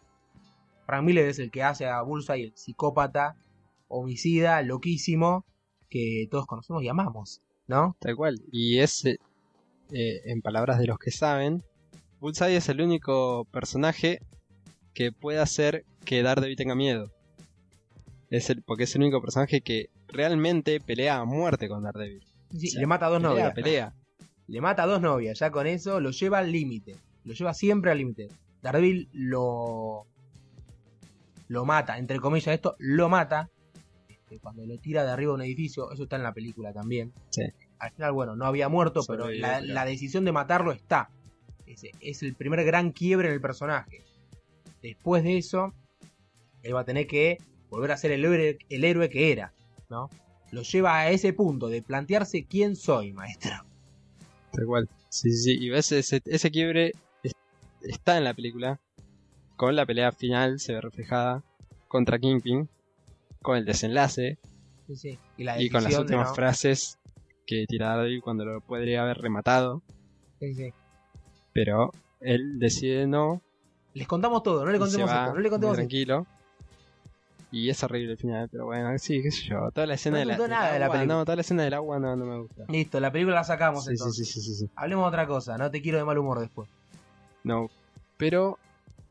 [0.84, 3.36] Frank Miller es el que hace a Bullseye el psicópata,
[3.88, 5.44] homicida, loquísimo,
[5.88, 7.96] que todos conocemos y amamos, ¿no?
[8.00, 8.40] tal cual.
[8.52, 9.18] Y es, eh,
[9.92, 11.62] eh, en palabras de los que saben,
[12.20, 14.20] Bullseye es el único personaje
[14.94, 17.10] que puede hacer que Daredevil tenga miedo.
[18.30, 22.24] Es el, porque es el único personaje que realmente pelea a muerte con Daredevil.
[22.50, 23.54] Sí, le mata a dos pelea, novias.
[23.54, 23.94] pelea.
[24.48, 26.96] Le mata a dos novias, ya con eso lo lleva al límite.
[27.24, 28.28] Lo lleva siempre al límite.
[28.62, 30.06] Daredevil lo.
[31.48, 33.50] Lo mata, entre comillas, esto lo mata.
[34.08, 37.12] este, cuando lo tira de arriba de un edificio, eso está en la película también.
[37.30, 37.42] Sí.
[37.78, 41.10] Al final, bueno, no había muerto, pero la, pero- la decisión de matarlo está.
[41.66, 44.02] Ese es el primer gran quiebre en el personaje.
[44.82, 45.74] Después de eso,
[46.62, 49.52] él va a tener que volver a ser el héroe, el héroe que era,
[49.90, 50.08] ¿no?
[50.56, 53.50] Lo lleva a ese punto de plantearse quién soy, maestro.
[54.52, 54.88] Tal cual.
[55.10, 55.64] Sí, sí, sí.
[55.66, 56.92] Y ves ese, ese quiebre
[57.22, 57.34] es-
[57.82, 58.80] está en la película.
[59.56, 61.42] Con la pelea final se ve reflejada
[61.88, 62.70] contra Kingpin.
[63.42, 64.38] Con el desenlace.
[64.86, 65.18] Sí, sí.
[65.36, 66.98] Y, la Y con las últimas no- frases
[67.46, 69.82] que tira Daredevil cuando lo podría haber rematado.
[70.40, 70.72] Sí, sí.
[71.52, 73.42] Pero él decide no.
[73.92, 76.26] Les contamos todo, no le contemos esto, no le contemos tranquilo.
[77.52, 79.70] Y es horrible el final, pero bueno, sí, qué sé yo.
[79.72, 81.14] Toda la escena No de la, del nada de la agua, película.
[81.14, 82.64] No, toda la escena del agua no, no me gusta.
[82.68, 84.28] Listo, la película la sacamos Sí, sí, entonces.
[84.28, 84.70] sí, sí, sí, sí.
[84.74, 86.68] Hablemos de otra cosa, no te quiero de mal humor después.
[87.44, 87.70] No,
[88.16, 88.58] pero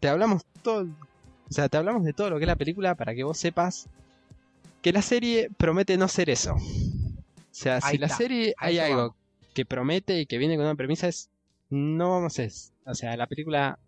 [0.02, 3.16] te hablamos todo, o sea, te hablamos de todo lo que es la película para
[3.16, 3.88] que vos sepas
[4.82, 6.54] que la serie promete no ser eso.
[6.56, 6.60] O
[7.52, 9.16] sea, Ahí si la serie hay eso algo vamos.
[9.54, 11.30] que promete y que viene con una premisa es
[11.70, 13.80] no vamos a es, o sea, la película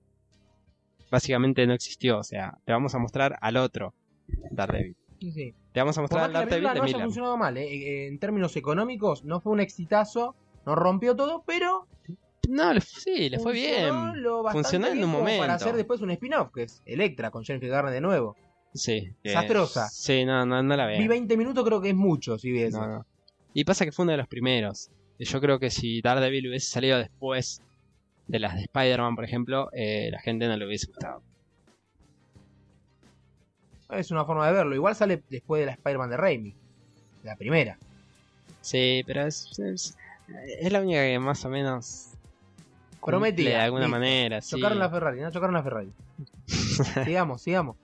[1.12, 3.93] básicamente no existió, o sea, te vamos a mostrar al otro
[4.52, 4.96] Daredevil.
[5.20, 5.54] Sí, sí.
[5.74, 7.02] Te vamos a mostrar la Daredevil de no haya Miller.
[7.06, 10.36] funcionado mal, eh, eh, en términos económicos no fue un exitazo,
[10.66, 11.88] no rompió todo, pero
[12.48, 13.94] No, le- sí, le fue bien.
[14.52, 15.42] Funcionó en un momento.
[15.42, 18.36] Para hacer después un spin-off, que es Electra, con Jennifer Garner de nuevo.
[18.74, 19.10] Sí.
[19.24, 19.88] Desastrosa.
[19.90, 21.00] Sí, no, no, no la veo.
[21.00, 22.74] Vi 20 minutos, creo que es mucho, si ves.
[22.74, 23.06] No, no.
[23.54, 24.92] Y pasa que fue uno de los primeros.
[25.20, 27.63] Yo creo que si Daredevil hubiese salido después
[28.28, 31.24] de las de Spider-Man, por ejemplo, eh, la gente no le hubiese gustado.
[33.89, 34.76] Es una forma de verlo.
[34.76, 36.54] Igual sale después de la Spider-Man de Raimi.
[37.23, 37.78] La primera.
[38.62, 39.97] Sí, pero es, es,
[40.60, 42.12] es la única que más o menos
[43.08, 44.41] Prometía, de alguna manera.
[44.41, 44.58] sí.
[44.58, 45.89] Chocaron la Ferrari, no chocaron la Ferrari.
[47.06, 47.78] sigamos, sigamos.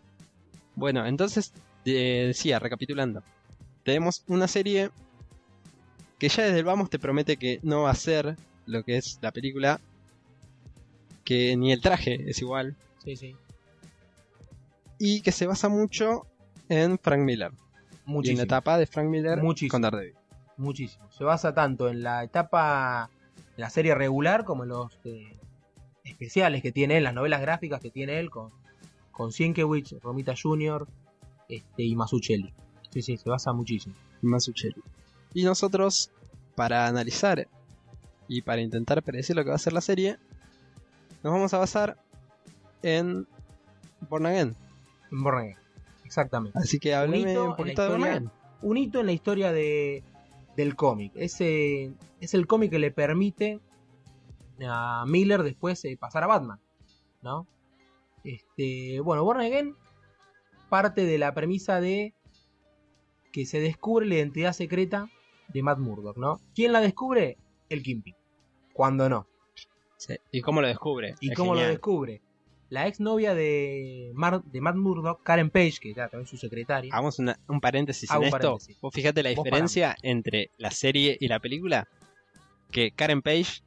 [0.76, 1.54] Bueno, entonces
[1.86, 3.24] eh, decía, recapitulando.
[3.84, 4.90] Tenemos una serie
[6.20, 8.36] que ya desde el vamos te promete que no va a ser
[8.66, 9.80] lo que es la película.
[11.24, 12.76] Que ni el traje es igual.
[13.06, 13.36] Sí, sí.
[15.06, 16.26] Y que se basa mucho
[16.70, 17.52] en Frank Miller.
[17.52, 17.56] Y
[18.08, 18.38] en Muchísimo.
[18.38, 19.72] la etapa de Frank Miller Muchísimo.
[19.72, 20.16] con Daredevil.
[20.56, 21.12] Muchísimo.
[21.12, 23.10] Se basa tanto en la etapa,
[23.58, 25.38] en la serie regular, como en los eh,
[26.06, 28.52] especiales que tiene él, las novelas gráficas que tiene él con,
[29.12, 30.88] con Sienkiewicz, Romita Jr.
[31.50, 32.54] Este, y Masuchelli.
[32.92, 33.96] Sí, sí, se basa muchísimo.
[34.22, 34.82] Mazzucchelli.
[35.34, 36.12] Y nosotros,
[36.56, 37.50] para analizar
[38.30, 40.18] y para intentar predecir lo que va a ser la serie,
[41.24, 41.98] nos vamos a basar
[42.84, 43.28] en
[44.10, 44.56] Born Again.
[45.14, 45.58] En Born Again.
[46.04, 46.60] Exactamente.
[46.60, 48.32] Así que háblame hito un en poquito la de Born historia- Again.
[48.62, 50.04] Un hito en la historia de,
[50.58, 51.12] del cómic.
[51.16, 53.60] Ese es el cómic que le permite
[54.68, 56.60] a Miller después eh, pasar a Batman.
[57.22, 57.48] ¿No?
[58.24, 59.76] Este, bueno, Born Again
[60.70, 62.14] parte de la premisa de
[63.32, 65.10] que se descubre la identidad secreta
[65.50, 66.40] de Matt Murdock, ¿no?
[66.56, 67.38] ¿Quién la descubre?
[67.70, 68.16] El Kingpin.
[68.74, 69.28] Cuando no.
[69.98, 70.16] Sí.
[70.32, 71.16] ¿Y cómo lo descubre?
[71.22, 72.22] ¿Y Es cómo lo descubre?
[72.74, 76.92] La exnovia de, Mar- de Matt Murdock, Karen Page, que era también su secretaria.
[76.92, 78.48] Hagamos una- un paréntesis Hago en un esto.
[78.48, 78.82] paréntesis.
[78.82, 81.88] Vos fíjate la Vos diferencia entre la serie y la película.
[82.72, 83.62] Que Karen Page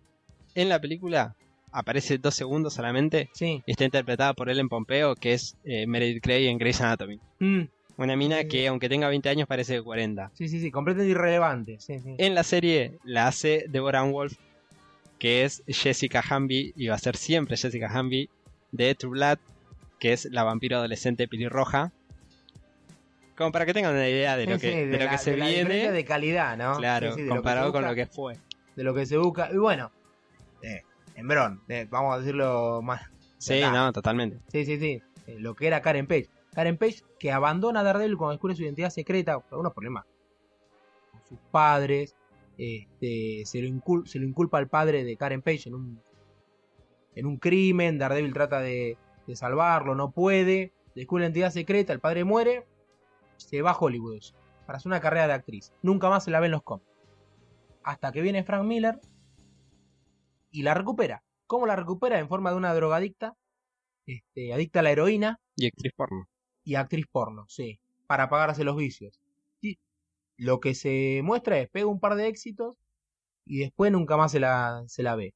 [0.56, 1.36] en la película
[1.70, 3.62] aparece dos segundos solamente Sí.
[3.64, 7.20] y está interpretada por Ellen Pompeo, que es eh, Meredith Grey en Grey's Anatomy.
[7.38, 7.62] Mm,
[7.98, 8.48] Una mina Sí.
[8.48, 10.30] que aunque tenga 20 años parece de 40.
[10.34, 11.78] sí, sí, sí, completamente irrelevante.
[11.80, 12.14] Sí, sí.
[12.18, 14.34] En la serie la hace Deborah Wolf,
[15.18, 18.28] que es Jessica Hamby, y va a ser siempre Jessica Hamby,
[18.72, 19.38] de True Blood,
[19.98, 21.92] que es la vampiro adolescente pelirroja.
[23.36, 25.30] Como para que tengan una idea de Sí, lo sí, que, de lo que se
[25.32, 25.92] de la diferencia viene.
[25.92, 26.76] de calidad, ¿no?
[26.78, 28.38] Claro, Sí, lo comparado con lo que fue.
[28.76, 29.50] De lo que se busca.
[29.52, 29.90] Y bueno,
[30.62, 30.82] eh,
[31.14, 33.02] en Bron, eh, vamos a decirlo más.
[33.38, 34.38] Sí, no, totalmente.
[34.50, 35.02] Sí, sí, sí.
[35.26, 36.28] eh, lo que era Karen Page.
[36.54, 40.04] Karen Page que abandona a Daredevil cuando descubre su identidad secreta por algunos problemas
[41.12, 42.14] con sus padres.
[42.56, 46.00] Este, se, lo incul- se lo inculpa al padre de Karen Page en un,
[47.16, 47.98] en un crimen.
[47.98, 50.74] Daredevil trata de, de salvarlo, no puede.
[50.94, 52.68] Descubre la identidad secreta, el padre muere.
[53.38, 54.22] Se va a Hollywood
[54.66, 55.72] para hacer una carrera de actriz.
[55.82, 56.88] Nunca más se la ve en los cómics.
[57.84, 59.00] Hasta que viene Frank Miller
[60.50, 61.22] y la recupera.
[61.46, 62.18] ¿Cómo la recupera?
[62.18, 63.36] En forma de una drogadicta,
[64.06, 66.28] este, adicta a la heroína Y actriz porno.
[66.64, 69.20] y actriz porno, sí, para pagarse los vicios.
[69.60, 69.78] Y
[70.38, 72.76] lo que se muestra es pega un par de éxitos
[73.46, 75.34] y después nunca más se la, se la ve.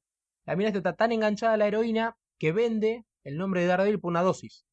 [0.50, 4.10] La mina está tan enganchada a la heroína que vende el nombre de Daredevil por
[4.10, 4.66] una dosis.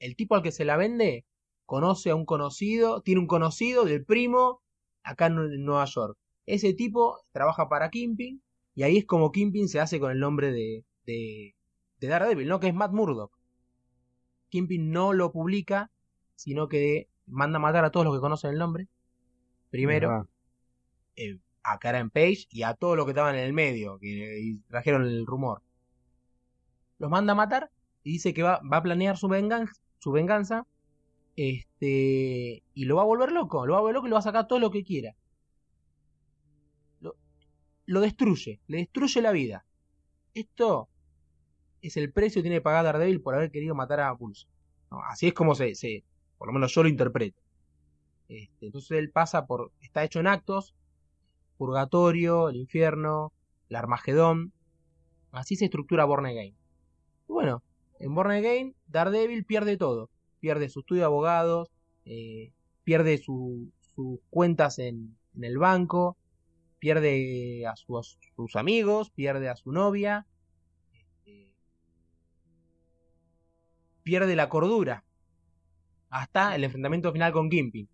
[0.00, 1.24] El tipo al que se la vende
[1.66, 4.60] conoce a un conocido, tiene un conocido del primo
[5.04, 6.18] acá en Nueva York.
[6.46, 8.42] Ese tipo trabaja para Kimping
[8.74, 11.54] y ahí es como Kimping se hace con el nombre de, de,
[12.00, 12.58] de Daredevil, ¿no?
[12.58, 13.38] Que es Matt Murdock.
[14.48, 15.92] Kimping no lo publica,
[16.34, 18.88] sino que manda a matar a todos los que conocen el nombre.
[19.70, 20.28] Primero,
[21.14, 25.04] eh, a Karen Page y a todos los que estaban en el medio, que trajeron
[25.04, 25.62] el rumor.
[26.98, 27.70] Los manda a matar
[28.04, 30.66] y dice que va, va a planear su venganza, su venganza
[31.36, 34.20] este, y lo va a volver loco, lo va a volver loco y lo va
[34.20, 35.14] a sacar todo lo que quiera.
[37.00, 37.16] Lo,
[37.86, 39.64] lo destruye, le destruye la vida.
[40.34, 40.88] Esto
[41.80, 44.46] es el precio que tiene que pagar Daredevil por haber querido matar a Pulso.
[44.90, 46.04] No, así es como se, se,
[46.38, 47.40] por lo menos yo lo interpreto.
[48.28, 50.74] Este, entonces él pasa por, está hecho en actos,
[51.66, 53.32] purgatorio, el infierno,
[53.68, 54.52] el Armagedón.
[55.30, 56.56] Así se estructura Born Again.
[57.28, 57.62] Bueno,
[58.00, 60.10] en Born Again, Daredevil pierde todo.
[60.40, 61.70] Pierde su estudio de abogados,
[62.04, 66.16] eh, pierde su- sus cuentas en, el banco,
[66.80, 70.26] pierde a, su- a sus amigos, pierde a su novia,
[70.92, 71.54] este,
[74.02, 75.04] pierde la cordura.
[76.10, 77.88] Hasta el enfrentamiento final con Gimpy,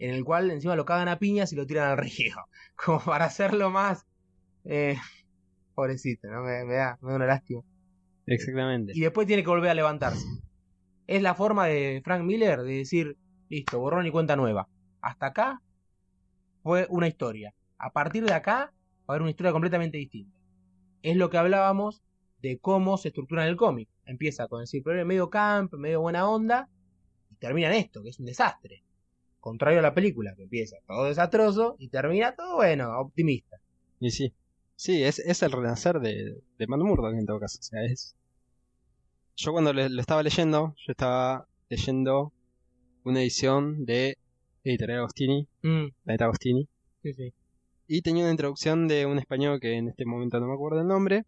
[0.00, 2.34] en el cual encima lo cagan a piñas y lo tiran al río.
[2.74, 4.06] Como para hacerlo más...
[4.64, 4.96] Eh,
[5.74, 6.42] pobrecito, ¿no?
[6.42, 7.62] Me, me da, me da una lástima.
[8.26, 8.92] Exactamente.
[8.94, 10.26] Y después tiene que volver a levantarse.
[11.06, 13.16] Es la forma de Frank Miller de decir,
[13.48, 14.68] listo, borrón y cuenta nueva.
[15.02, 15.62] Hasta acá
[16.62, 17.54] fue una historia.
[17.78, 20.36] A partir de acá va a haber una historia completamente distinta.
[21.02, 22.02] Es lo que hablábamos
[22.40, 23.88] de cómo se estructura en el cómic.
[24.04, 26.68] Empieza con decir, primero medio camp, medio buena onda,
[27.30, 28.84] y termina en esto, que es un desastre.
[29.40, 33.56] Contrario a la película, que empieza todo desastroso y termina todo bueno, optimista.
[33.98, 34.32] Y sí.
[34.76, 37.58] Sí, es, es el renacer de, de Matt Murdock en todo caso.
[37.58, 38.16] O sea, es.
[39.36, 42.32] Yo cuando le- lo estaba leyendo, yo estaba leyendo
[43.04, 44.16] una edición de
[44.64, 46.68] Editorial Agostini, Mm, Planeta Agostini,
[47.02, 47.32] sí, sí.
[47.88, 50.86] y tenía una introducción de un español que en este momento no me acuerdo el
[50.88, 51.24] nombre,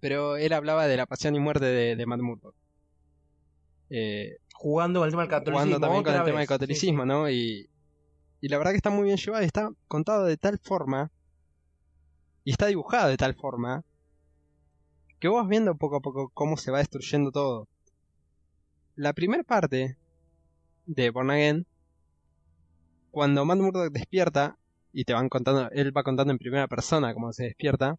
[0.00, 2.54] pero él hablaba de la pasión y muerte de, de Matt Murdock.
[3.90, 5.64] Eh, Jugando con el tema del catolicismo.
[5.66, 6.46] jugando también con el tema del.
[6.46, 7.28] Sí, catolicismo, ¿no?
[7.28, 7.68] Y,
[8.40, 11.10] y la verdad que está muy bien llevado y está contado de tal forma
[12.44, 13.82] y está dibujado de tal forma
[15.18, 17.66] que vos vas viendo poco a poco cómo se va destruyendo todo.
[18.94, 19.96] La primera parte
[20.86, 21.66] de Born Again,
[23.10, 24.58] cuando Matt Murdock despierta
[24.92, 27.98] y te van contando, él va contando en primera persona cómo se despierta,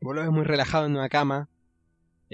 [0.00, 1.48] vos lo ves muy relajado en una cama,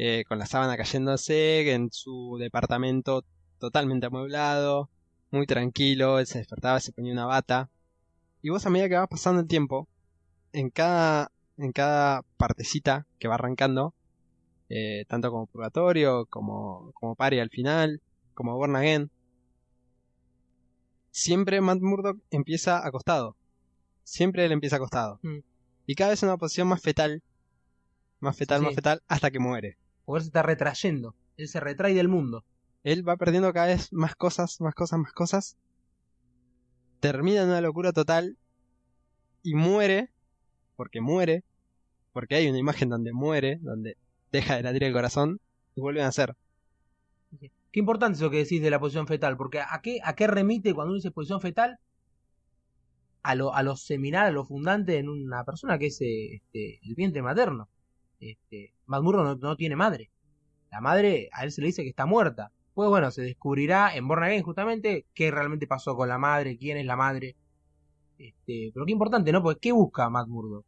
[0.03, 3.22] eh, con la sábana cayéndose, en su departamento
[3.59, 4.88] totalmente amueblado,
[5.30, 7.68] muy tranquilo, él se despertaba, se ponía una bata.
[8.40, 9.88] Y vos a medida que va pasando el tiempo,
[10.55, 13.92] en cada, en cada partecita que va arrancando,
[14.70, 18.01] eh, tanto como Purgatorio, como, como Pari al final,
[18.32, 19.11] como Born Again.
[21.11, 23.36] Siempre Matt Murdock empieza acostado.
[24.03, 25.18] Siempre él empieza acostado.
[25.22, 25.40] Mm.
[25.84, 27.22] Y cada vez en una posición más fetal.
[28.20, 28.64] Más fetal, Sí.
[28.64, 29.76] más fetal, hasta que muere.
[30.11, 31.15] Porque él se está retrayendo.
[31.37, 32.45] Él se retrae del mundo.
[32.83, 35.57] Él va perdiendo cada vez más cosas, más cosas, más cosas.
[36.99, 38.37] Termina en una locura total.
[39.45, 40.11] Y muere.
[40.75, 41.45] Porque muere.
[42.13, 43.97] Porque hay una imagen donde muere, donde
[44.33, 45.41] deja de latir el corazón.
[45.77, 46.35] Y vuelve a nacer.
[47.39, 50.75] Qué importante eso que decís de la posición fetal, porque ¿a qué, a qué remite
[50.75, 51.79] cuando uno dice posición fetal?
[53.23, 56.97] A lo, a lo seminal, a lo fundante en una persona que es este, el
[56.97, 57.69] vientre materno.
[58.21, 60.11] Este, Matt Murdock no, no tiene madre.
[60.71, 62.53] La madre, a él se le dice que está muerta.
[62.75, 66.77] Pues bueno, se descubrirá en Born Again justamente qué realmente pasó con la madre, quién
[66.79, 67.37] es la madre.
[68.18, 69.43] Este, pero qué importante, ¿no?
[69.43, 70.64] Porque ¿qué busca Matt Murdock?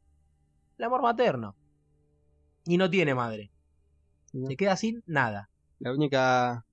[0.78, 1.54] El amor materno.
[2.64, 3.50] Y no tiene madre.
[4.32, 4.46] ¿no?
[4.48, 5.50] Se queda sin nada.
[5.78, 6.64] La única.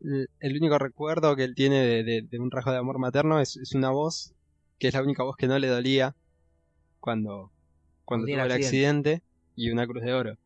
[0.00, 3.56] El, único recuerdo que él tiene de, de- de un rasgo de amor materno es,
[3.56, 4.32] es una voz,
[4.78, 6.14] que es la única voz que no le dolía
[7.00, 7.52] cuando,
[8.04, 9.22] cuando tuvo el el accidente,
[9.58, 10.38] y una cruz de oro.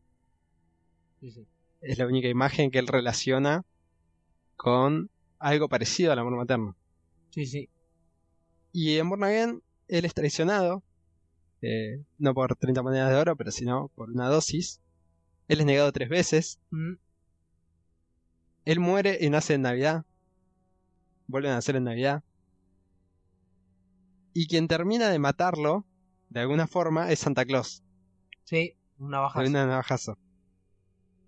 [1.19, 1.45] Sí, sí.
[1.81, 3.63] Es la única imagen que él relaciona
[4.55, 6.75] con algo parecido al amor materno.
[7.29, 7.69] Sí, sí.
[8.71, 10.81] Y en Born Again, él es traicionado,
[11.61, 14.81] eh, no por 30 monedas de oro, pero sino por una dosis.
[15.47, 16.59] Él es negado tres veces.
[16.71, 16.93] Mm.
[18.65, 20.05] Él muere y nace en Navidad.
[21.27, 22.23] Vuelve a nacer en Navidad.
[24.33, 25.85] Y quien termina de matarlo,
[26.29, 27.83] de alguna forma, es Santa Claus.
[28.45, 29.41] Sí, una baja.
[29.41, 30.17] De una navajazo.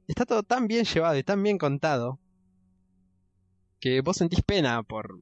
[0.08, 2.20] Está todo tan bien llevado y tan bien contado
[3.80, 5.22] que vos sentís pena por.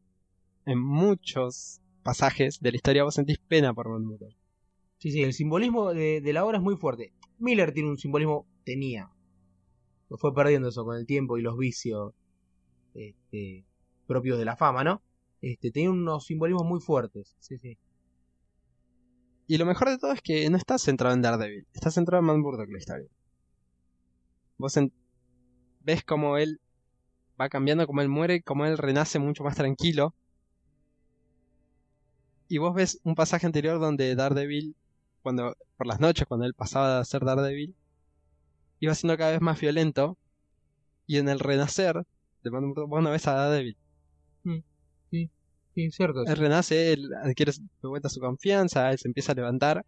[0.65, 4.17] En muchos pasajes de la historia vos sentís pena por Von.
[4.97, 7.13] Sí, sí, el simbolismo de, de la obra es muy fuerte.
[7.39, 9.11] Miller tiene un simbolismo, tenía.
[10.09, 12.13] Lo fue perdiendo eso con el tiempo y los vicios
[12.93, 13.65] este,
[14.07, 15.01] propios de la fama, ¿no?
[15.41, 17.35] Este, tenía unos simbolismos muy fuertes.
[17.39, 17.77] Sí, sí.
[19.47, 22.27] Y lo mejor de todo es que no está centrado en Daredevil, está centrado en
[22.27, 23.07] Man Murdock la historia.
[24.57, 24.79] Vos
[25.81, 26.61] ves cómo él
[27.39, 30.15] va cambiando, cómo él muere, cómo él renace mucho más tranquilo.
[32.47, 34.75] Y vos ves un pasaje anterior donde Daredevil,
[35.21, 37.75] cuando por las noches, cuando él pasaba a ser Daredevil,
[38.79, 40.17] iba siendo cada vez más violento.
[41.05, 42.05] Y en el renacer
[42.43, 43.77] de Man Murdock, vos no ves a Daredevil.
[45.75, 46.23] Sí, cierto.
[46.25, 49.85] Él renace, él adquiere de vuelta su confianza, él se empieza a levantar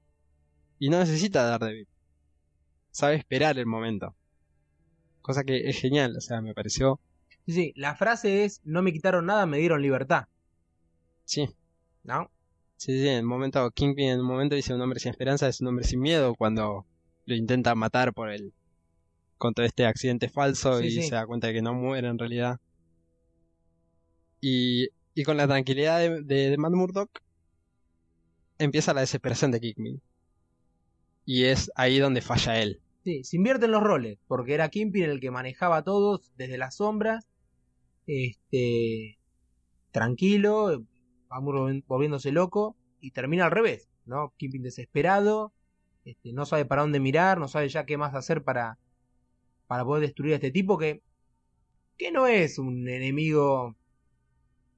[0.79, 1.87] y no necesita Daredevil.
[2.91, 4.15] Sabe esperar el momento.
[5.21, 6.99] Cosa que es genial, o sea, me pareció.
[7.45, 10.25] Sí, sí, la frase es, no me quitaron nada, me dieron libertad.
[11.25, 11.49] Sí,
[12.03, 12.29] ¿No?
[12.77, 15.61] sí, sí, en el momento, Kingpin en un momento dice un hombre sin esperanza es
[15.61, 16.85] un hombre sin miedo cuando
[17.25, 18.53] lo intenta matar por el.
[19.37, 21.03] con todo este accidente falso Sí, y sí.
[21.03, 22.59] se da cuenta de que no muere en realidad.
[24.41, 27.09] Y, y con la tranquilidad de, de, de Murdock
[28.57, 30.01] empieza la desesperación de Kingpin.
[31.23, 32.81] Y es ahí donde falla él.
[33.03, 36.77] Sí, se invierten los roles, porque era Kimpin el que manejaba a todos desde las
[36.77, 37.27] sombras,
[38.07, 39.19] este,
[39.91, 40.85] tranquilo,
[41.31, 44.33] va volvi- volviéndose loco, y termina al revés, ¿no?
[44.37, 45.53] Kimpin desesperado,
[46.05, 48.79] este, no sabe para dónde mirar, no sabe ya qué más hacer para,
[49.67, 51.03] para poder destruir a este tipo que,
[51.97, 53.75] que no es un enemigo,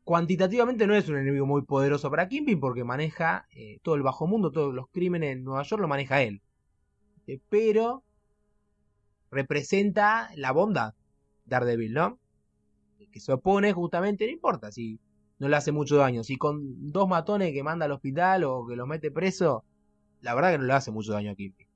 [0.08, 4.26] cuantitativamente no es un enemigo muy poderoso para Kimpin, porque maneja eh, todo el bajo
[4.26, 6.42] mundo, todos los crímenes en Nueva York lo maneja él.
[7.28, 8.06] Eh, pero
[9.30, 10.94] representa la bondad
[11.44, 12.20] Daredevil, ¿no?
[13.12, 14.98] Que se opone justamente, no importa si
[15.40, 16.24] no le hace mucho daño.
[16.24, 19.66] Si con dos matones que manda al hospital o que los mete preso,
[20.22, 21.68] la verdad que no le hace mucho daño a Kingpin.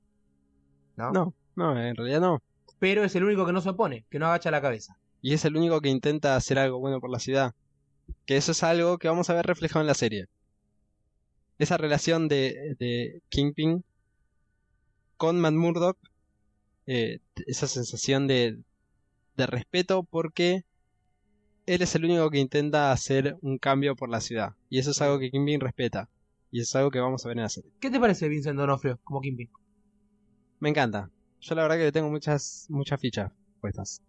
[0.96, 1.12] ¿No?
[1.12, 2.42] No, no, en realidad no.
[2.78, 4.96] Pero es el único que no se opone, que no agacha la cabeza.
[5.20, 7.54] Y es el único que intenta hacer algo bueno por la ciudad.
[8.26, 10.26] Que eso es algo que vamos a ver reflejado en la serie.
[11.58, 13.84] Esa relación de, de Kingpin
[15.16, 15.98] con Matt Murdock,
[16.86, 18.58] eh, esa sensación de,
[19.36, 20.64] de respeto porque
[21.66, 24.54] él es el único que intenta hacer un cambio por la ciudad.
[24.68, 26.08] Y eso es algo que Kingpin respeta.
[26.50, 27.70] Y eso es algo que vamos a ver en la serie.
[27.80, 29.48] ¿Qué te parece Vincent Donofrio como Kingpin?
[30.60, 31.10] Me encanta.
[31.40, 34.02] Yo la verdad que le tengo muchas, muchas fichas puestas.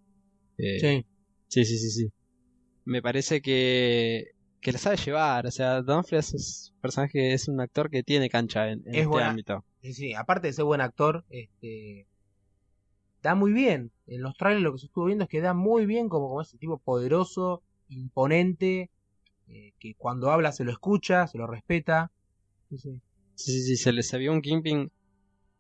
[0.58, 1.06] Eh, Sí.
[1.48, 2.12] Sí, sí, sí, sí.
[2.86, 4.32] Me parece que,
[4.62, 5.46] que la sabe llevar.
[5.48, 8.96] O sea, Donofrio es un personaje, es un actor que tiene cancha en, en Es
[8.96, 9.30] este buena.
[9.30, 9.64] ámbito.
[9.82, 12.08] Sí, sí, aparte de ser buen actor, este
[13.22, 13.92] da muy bien.
[14.08, 16.42] En los trailers lo que se estuvo viendo es que da muy bien como, como
[16.42, 18.90] ese tipo poderoso, imponente,
[19.48, 22.12] eh, que cuando habla se lo escucha, se lo respeta.
[22.70, 23.02] Sí, sí.
[23.36, 24.92] Sí, se le se vio un Kingpin.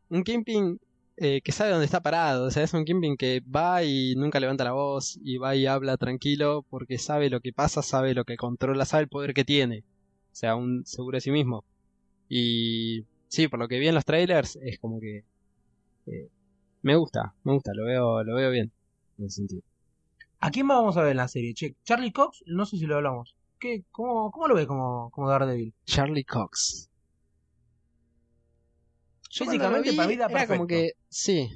[0.09, 0.79] Un Kingpin
[1.17, 2.45] eh, que sabe dónde está parado.
[2.45, 5.65] O sea, es un Kingpin que va y nunca levanta la voz y va y
[5.65, 9.45] habla tranquilo porque sabe lo que pasa, sabe lo que controla, sabe el poder que
[9.45, 9.83] tiene.
[10.31, 11.63] O sea, un seguro de sí mismo.
[12.29, 15.23] Y sí, por lo que vi en los trailers, es como que
[16.07, 16.29] eh,
[16.81, 18.71] me gusta, me gusta, lo veo, lo veo bien
[19.19, 19.61] en ese sentido.
[20.39, 21.53] ¿A quién más vamos a ver en la serie?
[21.53, 23.35] Che, Charlie Cox, no sé si lo hablamos.
[23.59, 25.73] ¿Qué, cómo, ¿Cómo lo ves como, como Daredevil?
[25.85, 26.89] Charlie Cox.
[29.33, 30.53] Yo Físicamente, vi, para mí da era perfecto.
[30.55, 31.49] como que sí.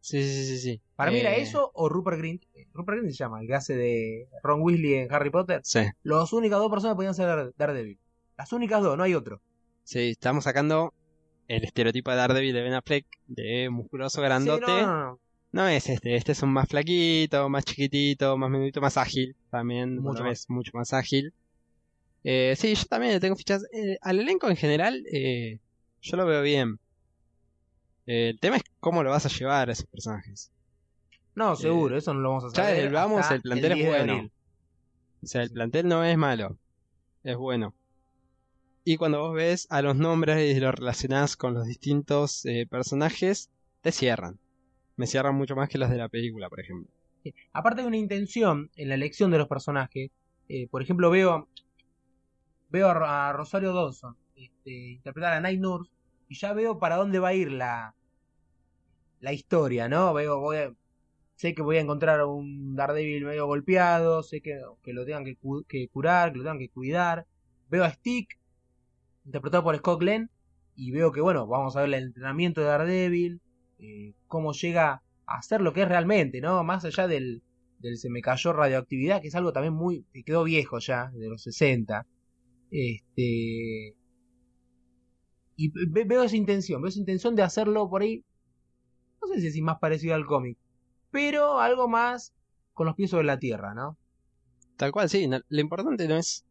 [0.00, 0.80] Sí, sí, sí, sí.
[0.96, 2.42] Para mí era Eh, eso o Rupert Grint.
[2.74, 5.60] Rupert Grint se llama, el que hace de Ron Weasley en Harry Potter.
[5.62, 5.80] Sí.
[6.02, 7.98] Las únicas dos personas podían ser Dare- Daredevil.
[8.36, 9.40] Las únicas dos, no hay otro.
[9.84, 10.92] Sí, estamos sacando
[11.46, 14.66] el estereotipo de Daredevil de Ben Affleck, de musculoso Sí, grandote.
[14.66, 15.20] no, no, no.
[15.52, 19.36] No es este, este es un más flaquito, más chiquitito, más menudito, más ágil.
[19.50, 20.46] También, Mucho más.
[20.48, 21.32] mucho más ágil.
[22.24, 23.62] Eh, sí, yo también le tengo fichas.
[23.72, 25.60] eh, al elenco en general, eh,
[26.00, 26.78] yo lo veo bien.
[28.06, 30.50] Eh, el tema es cómo lo vas a llevar a esos personajes.
[31.34, 32.84] No, seguro, eso no lo vamos a Eh, ya saber.
[32.86, 34.30] el- vamos, hasta el plantel es 10 de bueno.
[35.22, 36.58] O sea, el plantel no es malo,
[37.24, 37.74] es bueno.
[38.84, 43.50] Y cuando vos ves a los nombres y los relacionás con los distintos eh, personajes,
[43.80, 44.38] te cierran.
[44.96, 46.90] Me cierran mucho más que los de la película, por ejemplo.
[47.52, 50.10] Aparte de una intención en la elección de los personajes,
[50.48, 51.48] eh, por ejemplo, veo
[52.70, 55.92] veo a Rosario Dawson este, interpretar a Night Nurse
[56.32, 57.94] y ya veo para dónde va a ir la,
[59.20, 60.12] la historia, ¿no?
[60.14, 60.74] Veo, voy a-
[61.36, 65.36] sé que voy a encontrar un Daredevil medio golpeado, sé que, que lo tengan que,
[65.68, 67.26] que curar, que lo tengan que cuidar.
[67.70, 68.38] Veo a Stick,
[69.24, 70.30] interpretado por Scott Glenn,
[70.76, 73.40] y veo que, bueno, vamos a ver el entrenamiento de Daredevil,
[73.78, 76.64] eh, cómo llega a hacer lo que es realmente, ¿no?
[76.64, 77.42] Más allá del,
[77.80, 81.28] del se me cayó radioactividad, que es algo también muy, que quedó viejo ya, de
[81.28, 82.06] los 60.
[82.70, 83.96] Este.
[85.56, 88.24] Y ve- veo esa intención, veo esa intención de hacerlo por ahí,
[89.20, 90.58] no sé si es más parecido al cómic,
[91.10, 92.32] pero algo más
[92.74, 93.96] con los pies sobre la tierra, ¿no?
[94.76, 95.28] Tal cual, sí.
[95.28, 96.44] no- lo importante no es.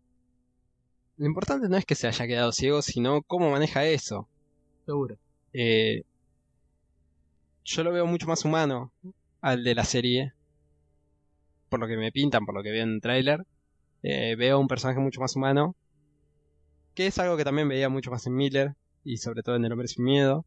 [1.17, 4.27] Lo importante no es que se haya quedado ciego, sino cómo maneja eso.
[4.85, 5.17] Seguro.
[5.53, 6.03] Eh,
[7.63, 8.91] yo lo veo mucho más humano
[9.41, 10.33] al de la serie.
[11.69, 13.45] Por lo que me pintan, por lo que veo en el tráiler.
[14.03, 15.75] Eh, veo un personaje mucho más humano.
[16.95, 18.75] Que es algo que también veía mucho más en Miller.
[19.03, 20.45] Y sobre todo en El Hombre Sin Miedo.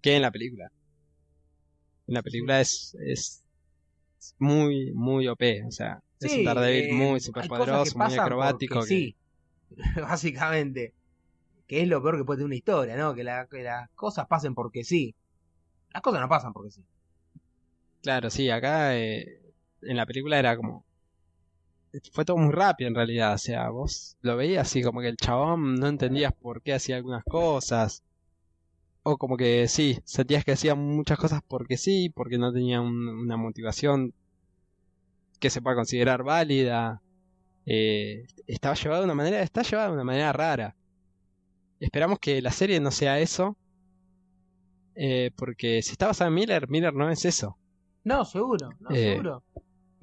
[0.00, 0.70] Que en la película.
[2.06, 3.42] En la película es, es
[4.38, 5.64] muy, muy OP.
[5.66, 8.80] O sea, es un Daredevil eh, muy superpoderoso, muy acrobático.
[8.80, 9.16] que- Sí,
[9.96, 10.94] básicamente.
[11.66, 13.14] Que es lo peor que puede tener una historia, ¿no?
[13.14, 15.14] Que, la- que las cosas pasen porque sí.
[15.92, 16.82] Las cosas no pasan porque sí.
[18.02, 19.40] Claro, sí, acá eh,
[19.82, 20.84] en la película era como...
[22.12, 25.16] Fue todo muy rápido en realidad, o sea, vos lo veías así como que el
[25.16, 28.02] chabón no entendías por qué hacía algunas cosas.
[29.02, 33.08] O como que sí, sentías que hacía muchas cosas porque sí, porque no tenía un-
[33.08, 34.12] una motivación
[35.40, 37.00] que se pueda considerar válida.
[37.66, 40.76] Eh, estaba llevado de una manera, está llevado de una manera rara.
[41.80, 43.56] Esperamos que la serie no sea eso.
[44.94, 47.56] eh, porque si está basada en Miller, Miller no es eso.
[48.04, 49.42] No, seguro, no, Eh, seguro.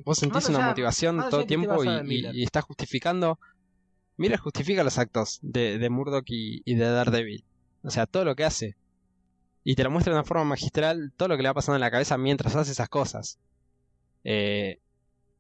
[0.06, 2.36] Vos sentís una motivación todo el tiempo y, basada en y- Miller.
[2.36, 3.40] y está justificando.
[4.18, 7.44] Miller justifica los actos de, de Murdoch y, y de Daredevil.
[7.84, 8.76] O sea, todo lo que hace.
[9.64, 11.82] Y te lo muestra de una forma magistral todo lo que le va pasando en
[11.82, 13.40] la cabeza mientras hace esas cosas.
[14.24, 14.80] Eh,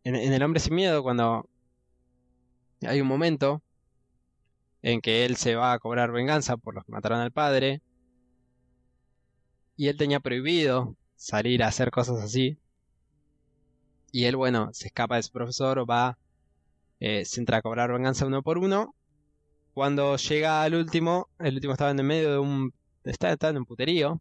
[0.03, 1.49] en, en El Hombre Sin Miedo, cuando
[2.81, 3.61] hay un momento
[4.81, 7.81] en que él se va a cobrar venganza por los que mataron al padre.
[9.75, 12.57] Y él tenía prohibido salir a hacer cosas así.
[14.11, 16.17] Y él, bueno, se escapa de su profesor, va,
[16.99, 18.95] eh, se entra a cobrar venganza uno por uno.
[19.73, 22.73] Cuando llega al último, el último estaba en el medio de un...
[23.03, 24.19] Está, está en un puterío.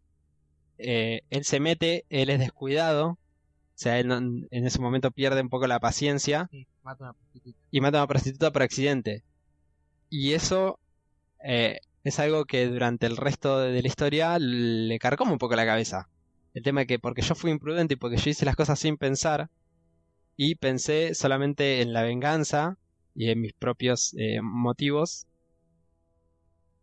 [0.77, 3.11] Eh, él se mete, él es descuidado.
[3.11, 3.17] O
[3.75, 7.57] sea, él no- en ese momento pierde un poco la paciencia Sí, mata una prostituta.
[7.71, 9.23] y mata a una prostituta por accidente.
[10.09, 10.79] Y eso
[11.43, 15.65] eh, es algo que durante el resto de la historia le carcoma un poco la
[15.65, 16.09] cabeza.
[16.53, 18.97] El tema de que porque yo fui imprudente y porque yo hice las cosas sin
[18.97, 19.49] pensar
[20.37, 22.77] y pensé solamente en la venganza
[23.15, 25.25] y en mis propios eh, motivos,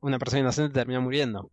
[0.00, 1.50] una persona inocente terminó muriendo.